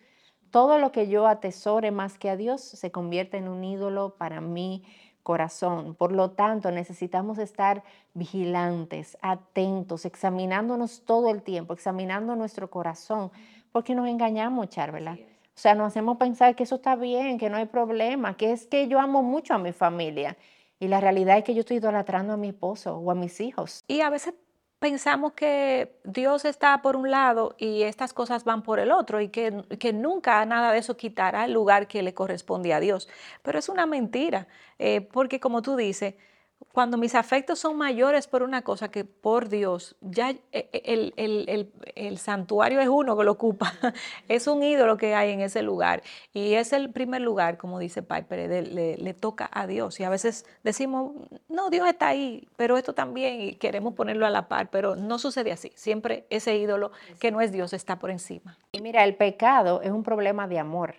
Todo 0.50 0.78
lo 0.78 0.92
que 0.92 1.08
yo 1.08 1.26
atesore 1.26 1.90
más 1.90 2.16
que 2.16 2.30
a 2.30 2.36
Dios 2.36 2.60
se 2.60 2.90
convierte 2.90 3.36
en 3.36 3.48
un 3.48 3.62
ídolo 3.64 4.14
para 4.16 4.40
mí 4.40 4.82
corazón. 5.30 5.94
Por 5.94 6.10
lo 6.10 6.32
tanto, 6.32 6.72
necesitamos 6.72 7.38
estar 7.38 7.84
vigilantes, 8.14 9.16
atentos, 9.22 10.04
examinándonos 10.04 11.04
todo 11.04 11.30
el 11.30 11.42
tiempo, 11.42 11.72
examinando 11.72 12.34
nuestro 12.34 12.68
corazón, 12.68 13.30
porque 13.70 13.94
nos 13.94 14.08
engañamos, 14.08 14.70
Charvela. 14.70 15.12
O 15.12 15.60
sea, 15.62 15.76
nos 15.76 15.86
hacemos 15.86 16.16
pensar 16.16 16.56
que 16.56 16.64
eso 16.64 16.74
está 16.74 16.96
bien, 16.96 17.38
que 17.38 17.48
no 17.48 17.58
hay 17.58 17.66
problema, 17.66 18.36
que 18.36 18.50
es 18.50 18.66
que 18.66 18.88
yo 18.88 18.98
amo 18.98 19.22
mucho 19.22 19.54
a 19.54 19.58
mi 19.58 19.70
familia. 19.70 20.36
Y 20.80 20.88
la 20.88 21.00
realidad 21.00 21.38
es 21.38 21.44
que 21.44 21.54
yo 21.54 21.60
estoy 21.60 21.76
idolatrando 21.76 22.32
a 22.32 22.36
mi 22.36 22.48
esposo 22.48 22.96
o 22.96 23.08
a 23.12 23.14
mis 23.14 23.40
hijos. 23.40 23.84
Y 23.86 24.00
a 24.00 24.10
veces 24.10 24.34
pensamos 24.80 25.34
que 25.34 25.92
Dios 26.04 26.44
está 26.44 26.82
por 26.82 26.96
un 26.96 27.10
lado 27.10 27.54
y 27.58 27.82
estas 27.82 28.12
cosas 28.12 28.44
van 28.44 28.62
por 28.62 28.80
el 28.80 28.90
otro 28.90 29.20
y 29.20 29.28
que, 29.28 29.62
que 29.78 29.92
nunca 29.92 30.44
nada 30.46 30.72
de 30.72 30.78
eso 30.78 30.96
quitará 30.96 31.44
el 31.44 31.52
lugar 31.52 31.86
que 31.86 32.02
le 32.02 32.14
corresponde 32.14 32.72
a 32.74 32.80
Dios. 32.80 33.08
Pero 33.42 33.58
es 33.58 33.68
una 33.68 33.86
mentira, 33.86 34.48
eh, 34.78 35.02
porque 35.02 35.38
como 35.38 35.60
tú 35.62 35.76
dices, 35.76 36.14
cuando 36.72 36.96
mis 36.96 37.14
afectos 37.14 37.58
son 37.58 37.76
mayores 37.76 38.28
por 38.28 38.42
una 38.42 38.62
cosa 38.62 38.90
que 38.90 39.04
por 39.04 39.48
Dios, 39.48 39.96
ya 40.00 40.30
e, 40.30 40.40
e, 40.52 41.72
el, 41.96 42.18
santuario 42.18 42.80
es 42.80 42.88
uno 42.88 43.16
que 43.16 43.24
lo 43.24 43.32
ocupa, 43.32 43.72
es 44.28 44.46
un 44.46 44.62
ídolo 44.62 44.96
que 44.96 45.14
hay 45.14 45.32
en 45.32 45.40
ese 45.40 45.62
lugar. 45.62 46.02
Y 46.32 46.54
es 46.54 46.72
el 46.72 46.90
primer 46.90 47.22
lugar, 47.22 47.58
como 47.58 47.78
dice 47.78 48.02
Piper, 48.02 48.48
le, 48.48 48.96
le, 48.96 49.14
toca 49.14 49.50
a 49.52 49.66
Dios. 49.66 49.98
Y 49.98 50.04
a 50.04 50.10
veces 50.10 50.46
decimos, 50.62 51.12
no, 51.48 51.70
Dios 51.70 51.88
está 51.88 52.08
ahí, 52.08 52.48
pero 52.56 52.78
esto 52.78 52.94
también, 52.94 53.40
y 53.40 53.54
queremos 53.54 53.94
ponerlo 53.94 54.24
a 54.24 54.30
la 54.30 54.46
par, 54.46 54.70
pero 54.70 54.94
no 54.94 55.18
sucede 55.18 55.50
así. 55.50 55.72
Siempre 55.74 56.26
ese 56.30 56.56
ídolo 56.56 56.92
que 57.18 57.32
no 57.32 57.40
es 57.40 57.50
Dios 57.50 57.72
está 57.72 57.98
por 57.98 58.10
encima. 58.10 58.58
Y 58.70 58.80
mira, 58.80 59.02
el 59.04 59.16
pecado 59.16 59.82
es 59.82 59.90
un 59.90 60.04
problema 60.04 60.46
de 60.46 60.60
amor. 60.60 60.94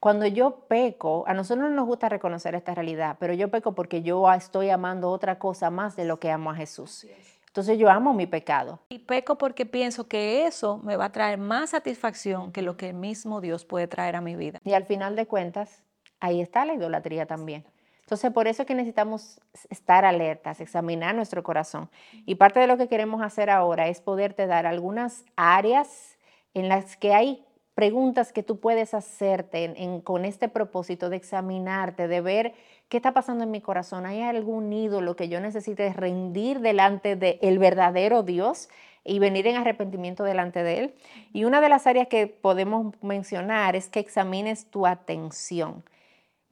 Cuando 0.00 0.26
yo 0.26 0.66
peco, 0.68 1.24
a 1.26 1.34
nosotros 1.34 1.68
no 1.68 1.74
nos 1.74 1.86
gusta 1.86 2.08
reconocer 2.08 2.54
esta 2.54 2.74
realidad, 2.74 3.16
pero 3.18 3.32
yo 3.32 3.50
peco 3.50 3.74
porque 3.74 4.02
yo 4.02 4.30
estoy 4.32 4.70
amando 4.70 5.10
otra 5.10 5.38
cosa 5.38 5.70
más 5.70 5.96
de 5.96 6.04
lo 6.04 6.20
que 6.20 6.30
amo 6.30 6.50
a 6.50 6.54
Jesús. 6.54 7.06
Entonces 7.46 7.78
yo 7.78 7.88
amo 7.88 8.12
mi 8.12 8.26
pecado. 8.26 8.80
Y 8.90 8.98
peco 8.98 9.38
porque 9.38 9.64
pienso 9.64 10.06
que 10.08 10.46
eso 10.46 10.76
me 10.84 10.96
va 10.96 11.06
a 11.06 11.12
traer 11.12 11.38
más 11.38 11.70
satisfacción 11.70 12.52
que 12.52 12.60
lo 12.60 12.76
que 12.76 12.90
el 12.90 12.94
mismo 12.94 13.40
Dios 13.40 13.64
puede 13.64 13.88
traer 13.88 14.14
a 14.14 14.20
mi 14.20 14.36
vida. 14.36 14.60
Y 14.62 14.74
al 14.74 14.84
final 14.84 15.16
de 15.16 15.26
cuentas, 15.26 15.82
ahí 16.20 16.42
está 16.42 16.66
la 16.66 16.74
idolatría 16.74 17.24
también. 17.24 17.64
Entonces, 18.00 18.30
por 18.30 18.46
eso 18.46 18.62
es 18.62 18.68
que 18.68 18.74
necesitamos 18.74 19.40
estar 19.70 20.04
alertas, 20.04 20.60
examinar 20.60 21.14
nuestro 21.14 21.42
corazón. 21.42 21.88
Y 22.26 22.34
parte 22.34 22.60
de 22.60 22.66
lo 22.66 22.76
que 22.76 22.88
queremos 22.88 23.22
hacer 23.22 23.48
ahora 23.48 23.88
es 23.88 24.02
poderte 24.02 24.46
dar 24.46 24.66
algunas 24.66 25.24
áreas 25.34 26.18
en 26.52 26.68
las 26.68 26.98
que 26.98 27.14
hay 27.14 27.45
preguntas 27.76 28.32
que 28.32 28.42
tú 28.42 28.58
puedes 28.58 28.94
hacerte 28.94 30.00
con 30.02 30.24
este 30.24 30.48
propósito 30.48 31.10
de 31.10 31.18
examinarte, 31.18 32.08
de 32.08 32.22
ver 32.22 32.54
qué 32.88 32.96
está 32.96 33.12
pasando 33.12 33.44
en 33.44 33.50
mi 33.50 33.60
corazón. 33.60 34.06
¿Hay 34.06 34.22
algún 34.22 34.72
ídolo 34.72 35.14
que 35.14 35.28
yo 35.28 35.40
necesite 35.40 35.92
rendir 35.92 36.60
delante 36.60 37.16
del 37.16 37.58
verdadero 37.60 38.24
Dios? 38.24 38.68
y 39.08 39.20
venir 39.20 39.46
en 39.46 39.54
arrepentimiento 39.54 40.24
delante 40.24 40.64
de 40.64 40.78
Él. 40.80 40.94
Y 41.32 41.44
una 41.44 41.60
de 41.60 41.68
las 41.68 41.86
áreas 41.86 42.08
que 42.08 42.26
podemos 42.26 42.92
mencionar 43.02 43.76
es 43.76 43.88
que 43.88 44.00
examines 44.00 44.68
tu 44.68 44.84
atención. 44.84 45.84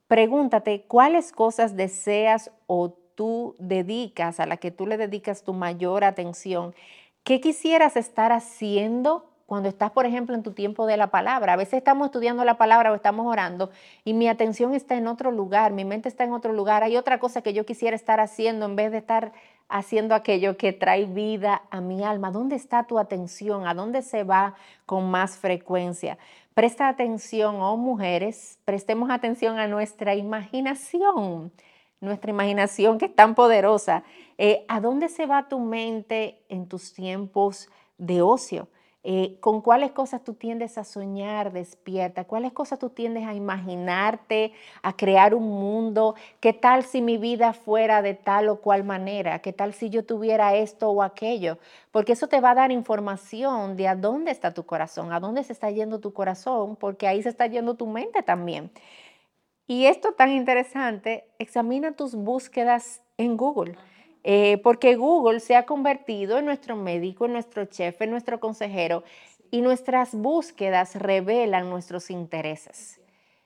Pregúntate 0.07 0.83
cuáles 0.83 1.33
cosas 1.33 1.75
deseas 1.75 2.51
o 2.65 2.91
tú 3.15 3.55
dedicas, 3.59 4.39
a 4.39 4.45
la 4.45 4.55
que 4.55 4.71
tú 4.71 4.87
le 4.87 4.95
dedicas 4.95 5.43
tu 5.43 5.51
mayor 5.51 6.05
atención. 6.05 6.73
¿Qué 7.25 7.41
quisieras 7.41 7.97
estar 7.97 8.31
haciendo 8.31 9.34
cuando 9.45 9.69
estás, 9.69 9.91
por 9.91 10.05
ejemplo, 10.05 10.35
en 10.35 10.43
tu 10.43 10.53
tiempo 10.53 10.85
de 10.85 10.97
la 10.97 11.07
palabra. 11.07 11.53
A 11.53 11.55
veces 11.55 11.75
estamos 11.75 12.05
estudiando 12.07 12.43
la 12.45 12.57
palabra 12.57 12.91
o 12.91 12.95
estamos 12.95 13.27
orando 13.27 13.69
y 14.03 14.13
mi 14.13 14.27
atención 14.27 14.73
está 14.73 14.95
en 14.95 15.07
otro 15.07 15.31
lugar, 15.31 15.71
mi 15.71 15.85
mente 15.85 16.09
está 16.09 16.23
en 16.23 16.33
otro 16.33 16.53
lugar. 16.53 16.83
Hay 16.83 16.97
otra 16.97 17.19
cosa 17.19 17.41
que 17.41 17.53
yo 17.53 17.65
quisiera 17.65 17.95
estar 17.95 18.19
haciendo 18.19 18.65
en 18.65 18.75
vez 18.75 18.91
de 18.91 18.97
estar 18.97 19.33
haciendo 19.67 20.15
aquello 20.15 20.57
que 20.57 20.73
trae 20.73 21.05
vida 21.05 21.63
a 21.69 21.81
mi 21.81 22.03
alma. 22.03 22.31
¿Dónde 22.31 22.55
está 22.55 22.83
tu 22.83 22.99
atención? 22.99 23.67
¿A 23.67 23.73
dónde 23.73 24.01
se 24.01 24.23
va 24.23 24.55
con 24.85 25.09
más 25.09 25.37
frecuencia? 25.37 26.17
Presta 26.53 26.87
atención, 26.87 27.57
oh 27.59 27.77
mujeres, 27.77 28.59
prestemos 28.63 29.09
atención 29.09 29.59
a 29.59 29.67
nuestra 29.67 30.15
imaginación, 30.15 31.51
nuestra 31.99 32.31
imaginación 32.31 32.97
que 32.97 33.05
es 33.05 33.15
tan 33.15 33.35
poderosa. 33.35 34.03
Eh, 34.37 34.65
¿A 34.67 34.79
dónde 34.79 35.09
se 35.09 35.25
va 35.25 35.49
tu 35.49 35.59
mente 35.59 36.43
en 36.47 36.67
tus 36.67 36.93
tiempos 36.93 37.69
de 37.97 38.21
ocio? 38.21 38.69
Eh, 39.07 39.37
con 39.39 39.61
cuáles 39.61 39.91
cosas 39.91 40.23
tú 40.23 40.33
tiendes 40.33 40.79
a 40.79 40.83
soñar 40.83 41.53
despierta, 41.53 42.23
cuáles 42.23 42.53
cosas 42.53 42.79
tú 42.79 42.89
tiendes 42.89 43.27
a 43.27 43.35
imaginarte, 43.35 44.51
a 44.81 44.93
crear 44.93 45.35
un 45.35 45.43
mundo, 45.43 46.15
qué 46.39 46.53
tal 46.53 46.83
si 46.83 47.03
mi 47.03 47.19
vida 47.19 47.53
fuera 47.53 48.01
de 48.01 48.15
tal 48.15 48.49
o 48.49 48.61
cual 48.61 48.83
manera, 48.83 49.37
qué 49.43 49.53
tal 49.53 49.73
si 49.75 49.91
yo 49.91 50.03
tuviera 50.07 50.55
esto 50.55 50.89
o 50.89 51.03
aquello, 51.03 51.59
porque 51.91 52.13
eso 52.13 52.27
te 52.27 52.41
va 52.41 52.49
a 52.49 52.55
dar 52.55 52.71
información 52.71 53.77
de 53.77 53.87
a 53.87 53.95
dónde 53.95 54.31
está 54.31 54.55
tu 54.55 54.65
corazón, 54.65 55.13
a 55.13 55.19
dónde 55.19 55.43
se 55.43 55.53
está 55.53 55.69
yendo 55.69 55.99
tu 55.99 56.11
corazón, 56.11 56.75
porque 56.75 57.07
ahí 57.07 57.21
se 57.21 57.29
está 57.29 57.45
yendo 57.45 57.75
tu 57.75 57.85
mente 57.85 58.23
también. 58.23 58.71
Y 59.67 59.85
esto 59.85 60.13
tan 60.13 60.31
interesante, 60.31 61.29
examina 61.37 61.91
tus 61.91 62.15
búsquedas 62.15 63.03
en 63.17 63.37
Google. 63.37 63.77
Eh, 64.27 64.57
porque 64.63 64.95
Google 64.95 65.39
se 65.39 65.55
ha 65.55 65.67
convertido 65.67 66.39
en 66.39 66.45
nuestro 66.45 66.75
médico, 66.75 67.27
en 67.27 67.33
nuestro 67.33 67.65
chef, 67.65 68.01
en 68.01 68.09
nuestro 68.09 68.39
consejero 68.39 69.03
y 69.51 69.61
nuestras 69.61 70.15
búsquedas 70.15 70.95
revelan 70.95 71.69
nuestros 71.69 72.09
intereses. 72.09 72.99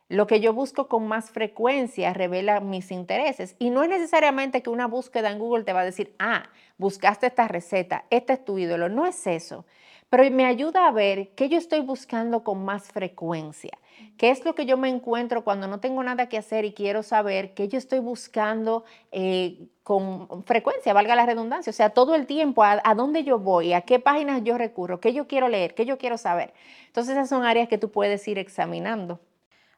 Lo 0.07 0.25
que 0.25 0.39
yo 0.39 0.53
busco 0.53 0.87
con 0.87 1.05
más 1.05 1.31
frecuencia 1.31 2.13
revela 2.13 2.61
mis 2.61 2.91
intereses. 2.91 3.57
Y 3.59 3.71
no 3.71 3.83
es 3.83 3.89
necesariamente 3.89 4.61
que 4.61 4.69
una 4.69 4.87
búsqueda 4.87 5.29
en 5.31 5.39
Google 5.39 5.65
te 5.65 5.73
va 5.73 5.81
a 5.81 5.85
decir, 5.85 6.15
ah, 6.17 6.49
buscaste 6.77 7.27
esta 7.27 7.49
receta, 7.49 8.05
este 8.09 8.31
es 8.31 8.45
tu 8.45 8.57
ídolo. 8.57 8.87
No 8.87 9.05
es 9.05 9.27
eso. 9.27 9.65
Pero 10.09 10.31
me 10.31 10.45
ayuda 10.45 10.87
a 10.87 10.91
ver 10.91 11.31
qué 11.35 11.49
yo 11.49 11.57
estoy 11.57 11.81
buscando 11.81 12.45
con 12.45 12.63
más 12.63 12.87
frecuencia. 12.87 13.77
¿Qué 14.17 14.29
es 14.29 14.43
lo 14.43 14.55
que 14.55 14.65
yo 14.65 14.77
me 14.77 14.89
encuentro 14.89 15.43
cuando 15.43 15.67
no 15.67 15.79
tengo 15.79 16.03
nada 16.03 16.27
que 16.27 16.37
hacer 16.37 16.65
y 16.65 16.73
quiero 16.73 17.03
saber 17.03 17.53
qué 17.53 17.67
yo 17.67 17.77
estoy 17.77 17.99
buscando 17.99 18.83
eh, 19.11 19.67
con 19.83 20.43
frecuencia, 20.43 20.93
valga 20.93 21.15
la 21.15 21.25
redundancia? 21.25 21.71
O 21.71 21.73
sea, 21.73 21.91
todo 21.91 22.15
el 22.15 22.25
tiempo, 22.25 22.63
a, 22.63 22.81
a, 22.83 22.95
dónde 22.95 23.23
yo 23.23 23.39
voy, 23.39 23.73
a 23.73 23.81
qué 23.81 23.99
páginas 23.99 24.43
yo 24.43 24.57
recurro, 24.57 24.99
qué 24.99 25.13
yo 25.13 25.27
quiero 25.27 25.47
leer, 25.47 25.73
qué 25.73 25.85
yo 25.85 25.97
quiero 25.97 26.17
saber. 26.17 26.53
Entonces, 26.87 27.13
esas 27.13 27.29
son 27.29 27.45
áreas 27.45 27.69
que 27.69 27.77
tú 27.77 27.91
puedes 27.91 28.27
ir 28.27 28.37
examinando. 28.37 29.19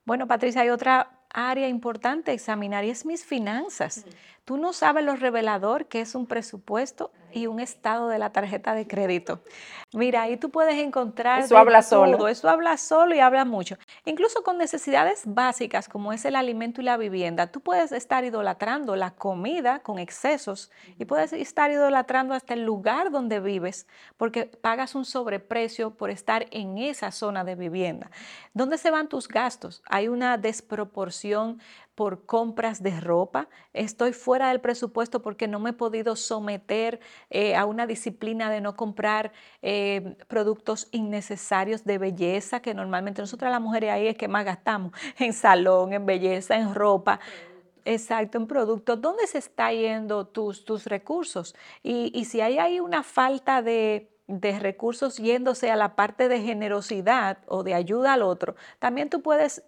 Bueno, 0.06 0.28
Patricia, 0.28 0.62
hay 0.62 0.70
otra 0.70 1.22
área 1.34 1.68
importante 1.68 2.32
examinar 2.34 2.84
y 2.84 2.90
es 2.90 3.06
mis 3.06 3.24
finanzas. 3.24 4.06
Tú 4.46 4.58
no 4.58 4.74
sabes 4.74 5.04
lo 5.04 5.16
revelador 5.16 5.88
que 5.88 6.02
es 6.02 6.16
un 6.16 6.26
presupuesto 6.26 7.12
y 7.34 7.48
un 7.48 7.60
estado 7.60 8.10
de 8.10 8.20
la 8.20 8.32
tarjeta 8.32 8.74
de 8.74 8.88
crédito. 8.88 9.42
Mira, 9.94 10.24
ahí 10.24 10.38
tú 10.38 10.50
puedes 10.50 10.76
encontrar... 10.76 11.42
Eso 11.42 11.58
habla 11.58 11.82
solo. 11.82 12.28
Eso 12.28 12.50
habla 12.50 12.78
solo 12.78 13.16
y 13.16 13.20
habla 13.20 13.46
mucho. 13.46 13.78
Incluso 14.06 14.44
con 14.44 14.58
necesidades 14.58 15.24
básicas 15.26 15.88
como 15.88 16.14
es 16.14 16.26
el 16.26 16.36
alimento 16.36 16.82
y 16.82 16.86
la 16.86 16.98
vivienda, 16.98 17.48
tú 17.48 17.62
puedes 17.62 17.92
estar 17.92 18.24
idolatrando 18.24 18.96
la 18.96 19.12
comida 19.12 19.80
con 19.80 20.00
excesos 20.00 20.72
y 20.98 21.06
puedes 21.06 21.34
estar 21.34 21.72
idolatrando 21.72 22.34
hasta 22.34 22.54
el 22.54 22.64
lugar 22.64 23.12
donde 23.12 23.40
vives 23.40 23.88
porque 24.18 24.46
pagas 24.46 24.96
un 24.96 25.06
sobreprecio 25.06 25.92
por 25.92 26.10
estar 26.10 26.48
en 26.52 26.78
esa 26.78 27.12
zona 27.12 27.44
de 27.44 27.56
vivienda. 27.56 28.12
¿Dónde 28.54 28.78
se 28.78 28.92
van 28.92 29.08
tus 29.08 29.28
gastos? 29.28 29.82
Hay 29.86 30.08
una 30.08 30.38
desproporción 30.38 31.60
por 31.96 32.26
compras 32.26 32.82
de 32.82 33.00
ropa, 33.00 33.50
estoy 33.74 34.14
fuera 34.14 34.50
del 34.50 34.62
presupuesto 34.62 35.22
porque 35.22 35.48
no 35.48 35.60
me 35.60 35.72
he 35.72 35.74
podido 35.74 36.16
someter 36.16 37.00
eh, 37.30 37.56
a 37.56 37.66
una 37.66 37.86
disciplina 37.86 38.50
de 38.50 38.62
no 38.62 38.76
comprar 38.76 39.32
eh, 39.62 40.16
productos 40.28 40.88
innecesarios 40.92 41.84
de 41.84 41.98
belleza, 41.98 42.62
que 42.62 42.74
normalmente 42.74 43.22
nosotras 43.22 43.52
las 43.52 43.62
mujeres 43.62 43.92
ahí 43.92 44.08
es 44.08 44.18
que 44.18 44.28
más 44.28 44.46
gastamos, 44.46 44.94
en 45.20 45.34
salón, 45.34 45.94
en 45.94 46.06
belleza, 46.06 46.56
en 46.56 46.74
ropa. 46.74 47.20
Exacto, 47.84 48.38
en 48.38 48.48
productos. 48.48 49.02
¿Dónde 49.02 49.26
se 49.28 49.40
está 49.40 49.74
yendo 49.74 50.28
tus, 50.28 50.66
tus 50.66 50.86
recursos? 50.86 51.56
Y, 51.82 52.12
y 52.14 52.26
si 52.26 52.40
hay 52.40 52.60
ahí 52.60 52.80
una 52.80 53.02
falta 53.02 53.64
de, 53.64 54.12
de 54.28 54.60
recursos 54.60 55.18
yéndose 55.18 55.72
a 55.72 55.76
la 55.76 55.96
parte 55.96 56.30
de 56.30 56.42
generosidad 56.42 57.40
o 57.48 57.64
de 57.64 57.74
ayuda 57.74 58.14
al 58.14 58.22
otro, 58.22 58.56
también 58.80 59.10
tú 59.10 59.22
puedes 59.22 59.64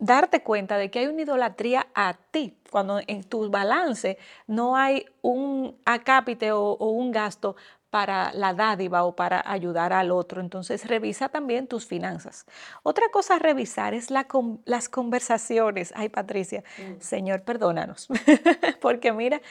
darte 0.00 0.42
cuenta 0.42 0.76
de 0.76 0.90
que 0.90 0.98
hay 0.98 1.06
una 1.06 1.22
idolatría 1.22 1.86
a 1.94 2.14
ti, 2.32 2.58
cuando 2.70 3.00
en 3.06 3.22
tu 3.22 3.48
balance 3.50 4.18
no 4.46 4.76
hay 4.76 5.06
un 5.22 5.76
acápite 5.84 6.50
o, 6.52 6.72
o 6.72 6.90
un 6.90 7.12
gasto 7.12 7.54
para 7.90 8.32
la 8.32 8.54
dádiva 8.54 9.04
o 9.04 9.14
para 9.14 9.42
ayudar 9.44 9.92
al 9.92 10.10
otro. 10.12 10.40
Entonces 10.40 10.86
revisa 10.86 11.28
también 11.28 11.66
tus 11.66 11.86
finanzas. 11.86 12.46
Otra 12.82 13.06
cosa 13.12 13.36
a 13.36 13.38
revisar 13.38 13.94
es 13.94 14.10
la, 14.10 14.26
las 14.64 14.88
conversaciones. 14.88 15.92
Ay, 15.96 16.08
Patricia, 16.08 16.62
mm. 16.78 17.00
Señor, 17.00 17.42
perdónanos. 17.42 18.08
Porque 18.80 19.12
mira, 19.12 19.42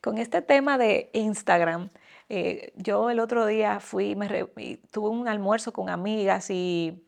con 0.00 0.18
este 0.18 0.40
tema 0.42 0.78
de 0.78 1.10
Instagram, 1.12 1.90
eh, 2.28 2.72
yo 2.76 3.10
el 3.10 3.20
otro 3.20 3.46
día 3.46 3.80
fui, 3.80 4.14
me 4.14 4.28
tuve 4.90 5.08
un 5.08 5.28
almuerzo 5.28 5.72
con 5.72 5.88
amigas 5.88 6.50
y 6.50 7.02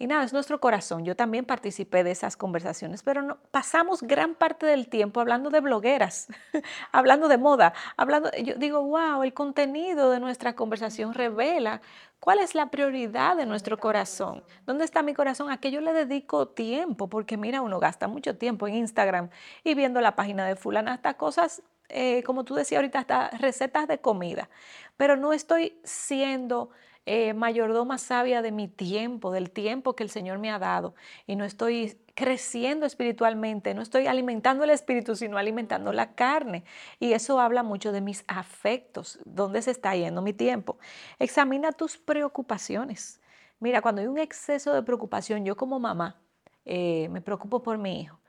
y 0.00 0.06
nada, 0.06 0.22
es 0.22 0.32
nuestro 0.32 0.60
corazón. 0.60 1.04
Yo 1.04 1.16
también 1.16 1.44
participé 1.44 2.04
de 2.04 2.12
esas 2.12 2.36
conversaciones, 2.36 3.02
pero 3.02 3.20
no, 3.20 3.38
pasamos 3.50 4.02
gran 4.02 4.36
parte 4.36 4.64
del 4.64 4.88
tiempo 4.88 5.20
hablando 5.20 5.50
de 5.50 5.60
blogueras, 5.60 6.28
hablando 6.92 7.26
de 7.26 7.36
moda, 7.36 7.72
hablando, 7.96 8.30
yo 8.36 8.54
digo, 8.54 8.80
wow, 8.82 9.24
el 9.24 9.34
contenido 9.34 10.10
de 10.10 10.20
nuestra 10.20 10.54
conversación 10.54 11.14
revela 11.14 11.80
cuál 12.20 12.38
es 12.38 12.54
la 12.54 12.70
prioridad 12.70 13.36
de 13.36 13.44
nuestro 13.44 13.78
corazón. 13.78 14.44
¿Dónde 14.66 14.84
está 14.84 15.02
mi 15.02 15.14
corazón? 15.14 15.50
¿A 15.50 15.58
qué 15.58 15.72
yo 15.72 15.80
le 15.80 15.92
dedico 15.92 16.46
tiempo? 16.46 17.08
Porque 17.08 17.36
mira, 17.36 17.60
uno 17.60 17.80
gasta 17.80 18.06
mucho 18.06 18.36
tiempo 18.36 18.68
en 18.68 18.76
Instagram 18.76 19.30
y 19.64 19.74
viendo 19.74 20.00
la 20.00 20.14
página 20.14 20.46
de 20.46 20.54
fulana, 20.54 20.92
hasta 20.92 21.14
cosas, 21.14 21.62
eh, 21.88 22.22
como 22.22 22.44
tú 22.44 22.54
decías 22.54 22.78
ahorita, 22.78 23.00
hasta 23.00 23.30
recetas 23.30 23.88
de 23.88 23.98
comida. 23.98 24.48
Pero 24.96 25.16
no 25.16 25.32
estoy 25.32 25.80
siendo 25.82 26.70
eh, 27.10 27.32
mayordoma 27.32 27.96
sabia 27.96 28.42
de 28.42 28.52
mi 28.52 28.68
tiempo, 28.68 29.30
del 29.30 29.50
tiempo 29.50 29.96
que 29.96 30.02
el 30.02 30.10
Señor 30.10 30.38
me 30.38 30.50
ha 30.50 30.58
dado, 30.58 30.94
y 31.26 31.36
no 31.36 31.46
estoy 31.46 31.98
creciendo 32.14 32.84
espiritualmente, 32.84 33.72
no 33.72 33.80
estoy 33.80 34.06
alimentando 34.06 34.62
el 34.64 34.68
espíritu, 34.68 35.16
sino 35.16 35.38
alimentando 35.38 35.90
la 35.94 36.12
carne. 36.14 36.64
Y 37.00 37.14
eso 37.14 37.40
habla 37.40 37.62
mucho 37.62 37.92
de 37.92 38.02
mis 38.02 38.24
afectos, 38.28 39.20
dónde 39.24 39.62
se 39.62 39.70
está 39.70 39.96
yendo 39.96 40.20
mi 40.20 40.34
tiempo. 40.34 40.76
Examina 41.18 41.72
tus 41.72 41.96
preocupaciones. 41.96 43.22
Mira, 43.58 43.80
cuando 43.80 44.02
hay 44.02 44.06
un 44.06 44.18
exceso 44.18 44.74
de 44.74 44.82
preocupación, 44.82 45.46
yo 45.46 45.56
como 45.56 45.80
mamá 45.80 46.20
eh, 46.66 47.08
me 47.10 47.22
preocupo 47.22 47.62
por 47.62 47.78
mi 47.78 48.02
hijo, 48.02 48.20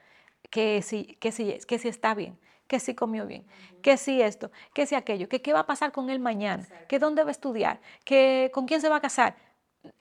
que 0.50 0.82
si, 0.82 1.18
que, 1.20 1.34
si, 1.34 1.58
que 1.68 1.80
si 1.80 1.90
está 1.90 2.14
bien, 2.16 2.40
que 2.70 2.80
si 2.80 2.94
comió 2.94 3.26
bien, 3.26 3.46
que 3.82 3.98
si 3.98 4.22
esto, 4.22 4.52
que 4.76 4.86
si 4.86 4.94
aquello, 4.94 5.28
que 5.28 5.42
qué 5.42 5.54
va 5.54 5.62
a 5.62 5.66
pasar 5.66 5.92
con 5.92 6.12
él 6.12 6.20
mañana, 6.20 6.68
que 6.88 7.00
dónde 7.00 7.24
va 7.24 7.30
a 7.30 7.32
estudiar, 7.32 7.82
que 8.06 8.52
con 8.54 8.68
quién 8.68 8.80
se 8.80 8.90
va 8.90 8.98
a 8.98 9.02
casar. 9.02 9.36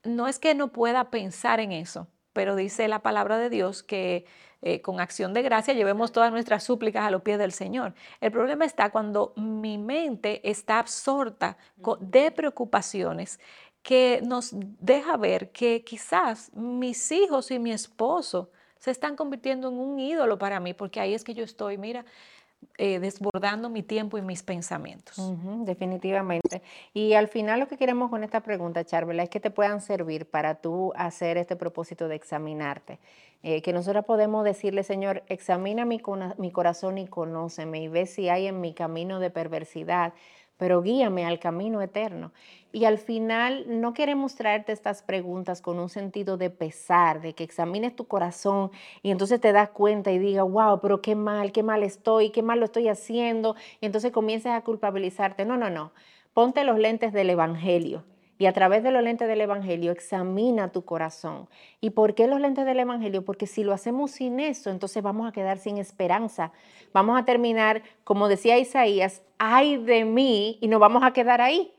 No 0.04 0.28
es 0.28 0.38
que 0.38 0.54
no 0.54 0.68
pueda 0.68 1.08
pensar 1.08 1.60
en 1.60 1.72
eso, 1.72 2.08
pero 2.34 2.56
dice 2.56 2.86
la 2.86 2.98
palabra 2.98 3.38
de 3.38 3.48
Dios 3.48 3.82
que 3.82 4.26
eh, 4.60 4.82
con 4.82 5.00
acción 5.00 5.32
de 5.32 5.42
gracia 5.42 5.72
llevemos 5.72 6.12
todas 6.12 6.30
nuestras 6.30 6.62
súplicas 6.62 7.06
a 7.06 7.10
los 7.10 7.22
pies 7.22 7.38
del 7.38 7.52
Señor. 7.52 7.94
El 8.20 8.32
problema 8.32 8.66
está 8.66 8.90
cuando 8.90 9.32
mi 9.36 9.78
mente 9.78 10.46
está 10.48 10.78
absorta 10.78 11.56
de 12.00 12.30
preocupaciones 12.32 13.40
que 13.82 14.20
nos 14.26 14.50
deja 14.52 15.16
ver 15.16 15.52
que 15.52 15.84
quizás 15.84 16.52
mis 16.54 17.10
hijos 17.12 17.50
y 17.50 17.58
mi 17.58 17.72
esposo 17.72 18.50
se 18.78 18.90
están 18.90 19.16
convirtiendo 19.16 19.68
en 19.68 19.78
un 19.78 19.98
ídolo 19.98 20.38
para 20.38 20.60
mí, 20.60 20.74
porque 20.74 21.00
ahí 21.00 21.14
es 21.14 21.24
que 21.24 21.34
yo 21.34 21.44
estoy, 21.44 21.78
mira, 21.78 22.04
eh, 22.76 23.00
desbordando 23.00 23.68
mi 23.70 23.82
tiempo 23.82 24.18
y 24.18 24.22
mis 24.22 24.42
pensamientos. 24.42 25.16
definitivamente. 25.64 26.62
Y 26.94 27.14
al 27.14 27.28
final 27.28 27.60
lo 27.60 27.68
que 27.68 27.76
queremos 27.76 28.10
con 28.10 28.22
esta 28.22 28.40
pregunta, 28.40 28.84
Charvela, 28.84 29.22
es 29.22 29.30
que 29.30 29.40
te 29.40 29.50
puedan 29.50 29.80
servir 29.80 30.30
para 30.30 30.56
tú 30.56 30.92
hacer 30.96 31.38
este 31.38 31.56
propósito 31.56 32.08
de 32.08 32.16
examinarte. 32.16 32.98
Eh, 33.42 33.62
que 33.62 33.72
nosotros 33.72 34.04
podemos 34.04 34.44
decirle, 34.44 34.82
Señor, 34.82 35.22
examina 35.28 35.84
mi, 35.84 36.00
mi 36.38 36.50
corazón 36.50 36.98
y 36.98 37.06
conóceme 37.06 37.80
y 37.80 37.88
ve 37.88 38.06
si 38.06 38.28
hay 38.28 38.48
en 38.48 38.60
mi 38.60 38.74
camino 38.74 39.20
de 39.20 39.30
perversidad 39.30 40.12
pero 40.58 40.82
guíame 40.82 41.24
al 41.24 41.38
camino 41.38 41.80
eterno. 41.80 42.32
Y 42.70 42.84
al 42.84 42.98
final 42.98 43.64
no 43.80 43.94
queremos 43.94 44.34
traerte 44.34 44.72
estas 44.72 45.02
preguntas 45.02 45.62
con 45.62 45.78
un 45.78 45.88
sentido 45.88 46.36
de 46.36 46.50
pesar, 46.50 47.22
de 47.22 47.32
que 47.34 47.44
examines 47.44 47.96
tu 47.96 48.06
corazón 48.06 48.70
y 49.02 49.10
entonces 49.10 49.40
te 49.40 49.52
das 49.52 49.70
cuenta 49.70 50.12
y 50.12 50.18
diga, 50.18 50.42
wow, 50.42 50.80
pero 50.80 51.00
qué 51.00 51.14
mal, 51.14 51.52
qué 51.52 51.62
mal 51.62 51.82
estoy, 51.82 52.28
qué 52.30 52.42
mal 52.42 52.58
lo 52.58 52.66
estoy 52.66 52.88
haciendo, 52.88 53.56
y 53.80 53.86
entonces 53.86 54.12
comiences 54.12 54.52
a 54.52 54.60
culpabilizarte. 54.60 55.46
No, 55.46 55.56
no, 55.56 55.70
no. 55.70 55.92
Ponte 56.34 56.64
los 56.64 56.78
lentes 56.78 57.12
del 57.14 57.30
Evangelio 57.30 58.04
y 58.38 58.46
a 58.46 58.52
través 58.52 58.84
de 58.84 58.92
los 58.92 59.02
lentes 59.02 59.26
del 59.26 59.40
Evangelio 59.40 59.90
examina 59.90 60.70
tu 60.70 60.84
corazón. 60.84 61.48
¿Y 61.80 61.90
por 61.90 62.14
qué 62.14 62.28
los 62.28 62.40
lentes 62.40 62.64
del 62.64 62.78
Evangelio? 62.78 63.24
Porque 63.24 63.48
si 63.48 63.64
lo 63.64 63.72
hacemos 63.72 64.12
sin 64.12 64.38
eso, 64.38 64.70
entonces 64.70 65.02
vamos 65.02 65.28
a 65.28 65.32
quedar 65.32 65.58
sin 65.58 65.76
esperanza. 65.78 66.52
Vamos 66.92 67.20
a 67.20 67.24
terminar, 67.24 67.82
como 68.04 68.28
decía 68.28 68.56
Isaías, 68.56 69.22
ay 69.38 69.76
de 69.76 70.04
mí, 70.04 70.58
y 70.60 70.68
nos 70.68 70.78
vamos 70.78 71.02
a 71.02 71.12
quedar 71.12 71.40
ahí. 71.40 71.72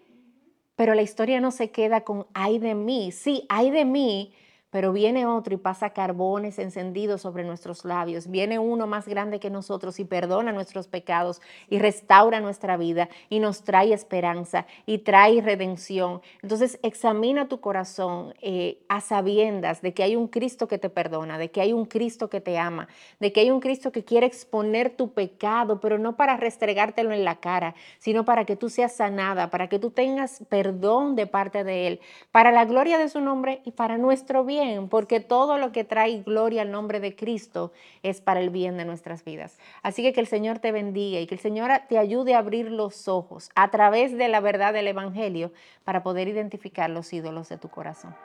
Pero 0.76 0.95
la 0.95 1.02
historia 1.02 1.39
no 1.39 1.52
se 1.52 1.72
queda 1.72 2.02
con 2.02 2.28
ay 2.34 2.60
de 2.60 2.76
mí. 2.76 3.12
Sí, 3.13 3.45
ay 3.48 3.72
de 3.72 3.86
mí, 3.86 4.34
pero 4.72 4.94
viene 4.94 5.26
otro 5.26 5.54
y 5.54 5.58
pasa 5.58 5.92
carbones 5.92 6.60
encendidos 6.60 7.22
sobre 7.22 7.44
nuestros 7.44 7.86
labios. 7.86 8.28
Viene 8.28 8.60
uno 8.60 8.88
más 8.88 9.08
grande 9.08 9.40
que 9.40 9.50
nosotros 9.50 10.00
y 10.00 10.06
perdona 10.06 10.52
nuestros 10.52 10.88
pecados 10.88 11.42
y 11.70 11.80
restaura 11.80 12.40
nuestra 12.40 12.78
vida 12.78 13.10
y 13.30 13.40
nos 13.40 13.64
trae 13.64 13.94
esperanza 13.94 14.66
y 14.86 15.00
trae 15.00 15.42
redención. 15.42 16.22
Entonces 16.42 16.80
examina 16.84 17.48
tu 17.48 17.60
corazón 17.60 18.34
eh, 18.42 18.80
a 18.90 19.02
sabiendas 19.02 19.82
de 19.82 19.94
que 19.94 20.04
hay 20.04 20.16
un 20.16 20.28
Cristo 20.28 20.68
que 20.68 20.78
te 20.78 20.90
perdona, 20.90 21.38
de 21.38 21.50
que 21.52 21.62
hay 21.62 21.74
un 21.74 21.86
Cristo 21.86 22.30
que 22.30 22.42
te 22.42 22.58
ama, 22.58 22.88
de 23.20 23.34
que 23.34 23.42
hay 23.42 23.52
un 23.52 23.60
Cristo 23.60 23.92
que 23.92 24.04
quiere 24.04 24.28
exponer 24.28 24.92
tu 24.92 25.14
pecado, 25.14 25.80
pero 25.80 25.98
no 25.98 26.16
para 26.16 26.38
restregártelo 26.38 27.12
en 27.12 27.24
la 27.24 27.40
cara, 27.40 27.76
sino 27.98 28.26
para 28.26 28.46
que 28.46 28.56
tú 28.56 28.70
seas 28.70 28.96
sanada, 28.96 29.50
para 29.50 29.68
que 29.68 29.80
tú 29.80 29.92
tengas 29.92 30.44
perdón 30.50 31.16
de 31.16 31.28
parte 31.28 31.64
de 31.64 31.88
Él, 31.88 32.00
para 32.32 32.52
la 32.52 32.66
gloria 32.66 32.98
de 32.98 33.10
su 33.10 33.22
nombre 33.22 33.62
y 33.66 33.72
para 33.72 33.98
nuestro 33.98 34.46
porque 34.89 35.19
todo 35.19 35.58
lo 35.58 35.72
que 35.72 35.84
trae 35.84 36.22
gloria 36.22 36.62
al 36.62 36.72
nombre 36.72 37.00
de 37.00 37.15
Cristo 37.15 37.72
es 38.04 38.22
para 38.22 38.39
el 38.39 38.50
bien 38.50 38.78
de 38.78 38.86
nuestras 38.86 39.24
vidas. 39.24 39.58
Así 39.84 40.04
que 40.04 40.13
que 40.13 40.19
el 40.19 40.28
Señor 40.28 40.60
te 40.60 40.72
bendiga 40.72 41.19
y 41.19 41.28
que 41.28 41.36
el 41.36 41.41
Señor 41.41 41.72
te 41.88 41.98
ayude 41.98 42.36
a 42.36 42.39
abrir 42.39 42.72
los 42.72 43.08
ojos 43.08 43.50
a 43.56 43.72
través 43.72 44.17
de 44.17 44.28
la 44.28 44.39
verdad 44.39 44.74
del 44.74 44.88
Evangelio 44.88 45.52
para 45.84 46.04
poder 46.04 46.28
identificar 46.28 46.89
los 46.89 47.12
ídolos 47.13 47.50
de 47.50 47.58
tu 47.58 47.69
corazón. 47.69 48.15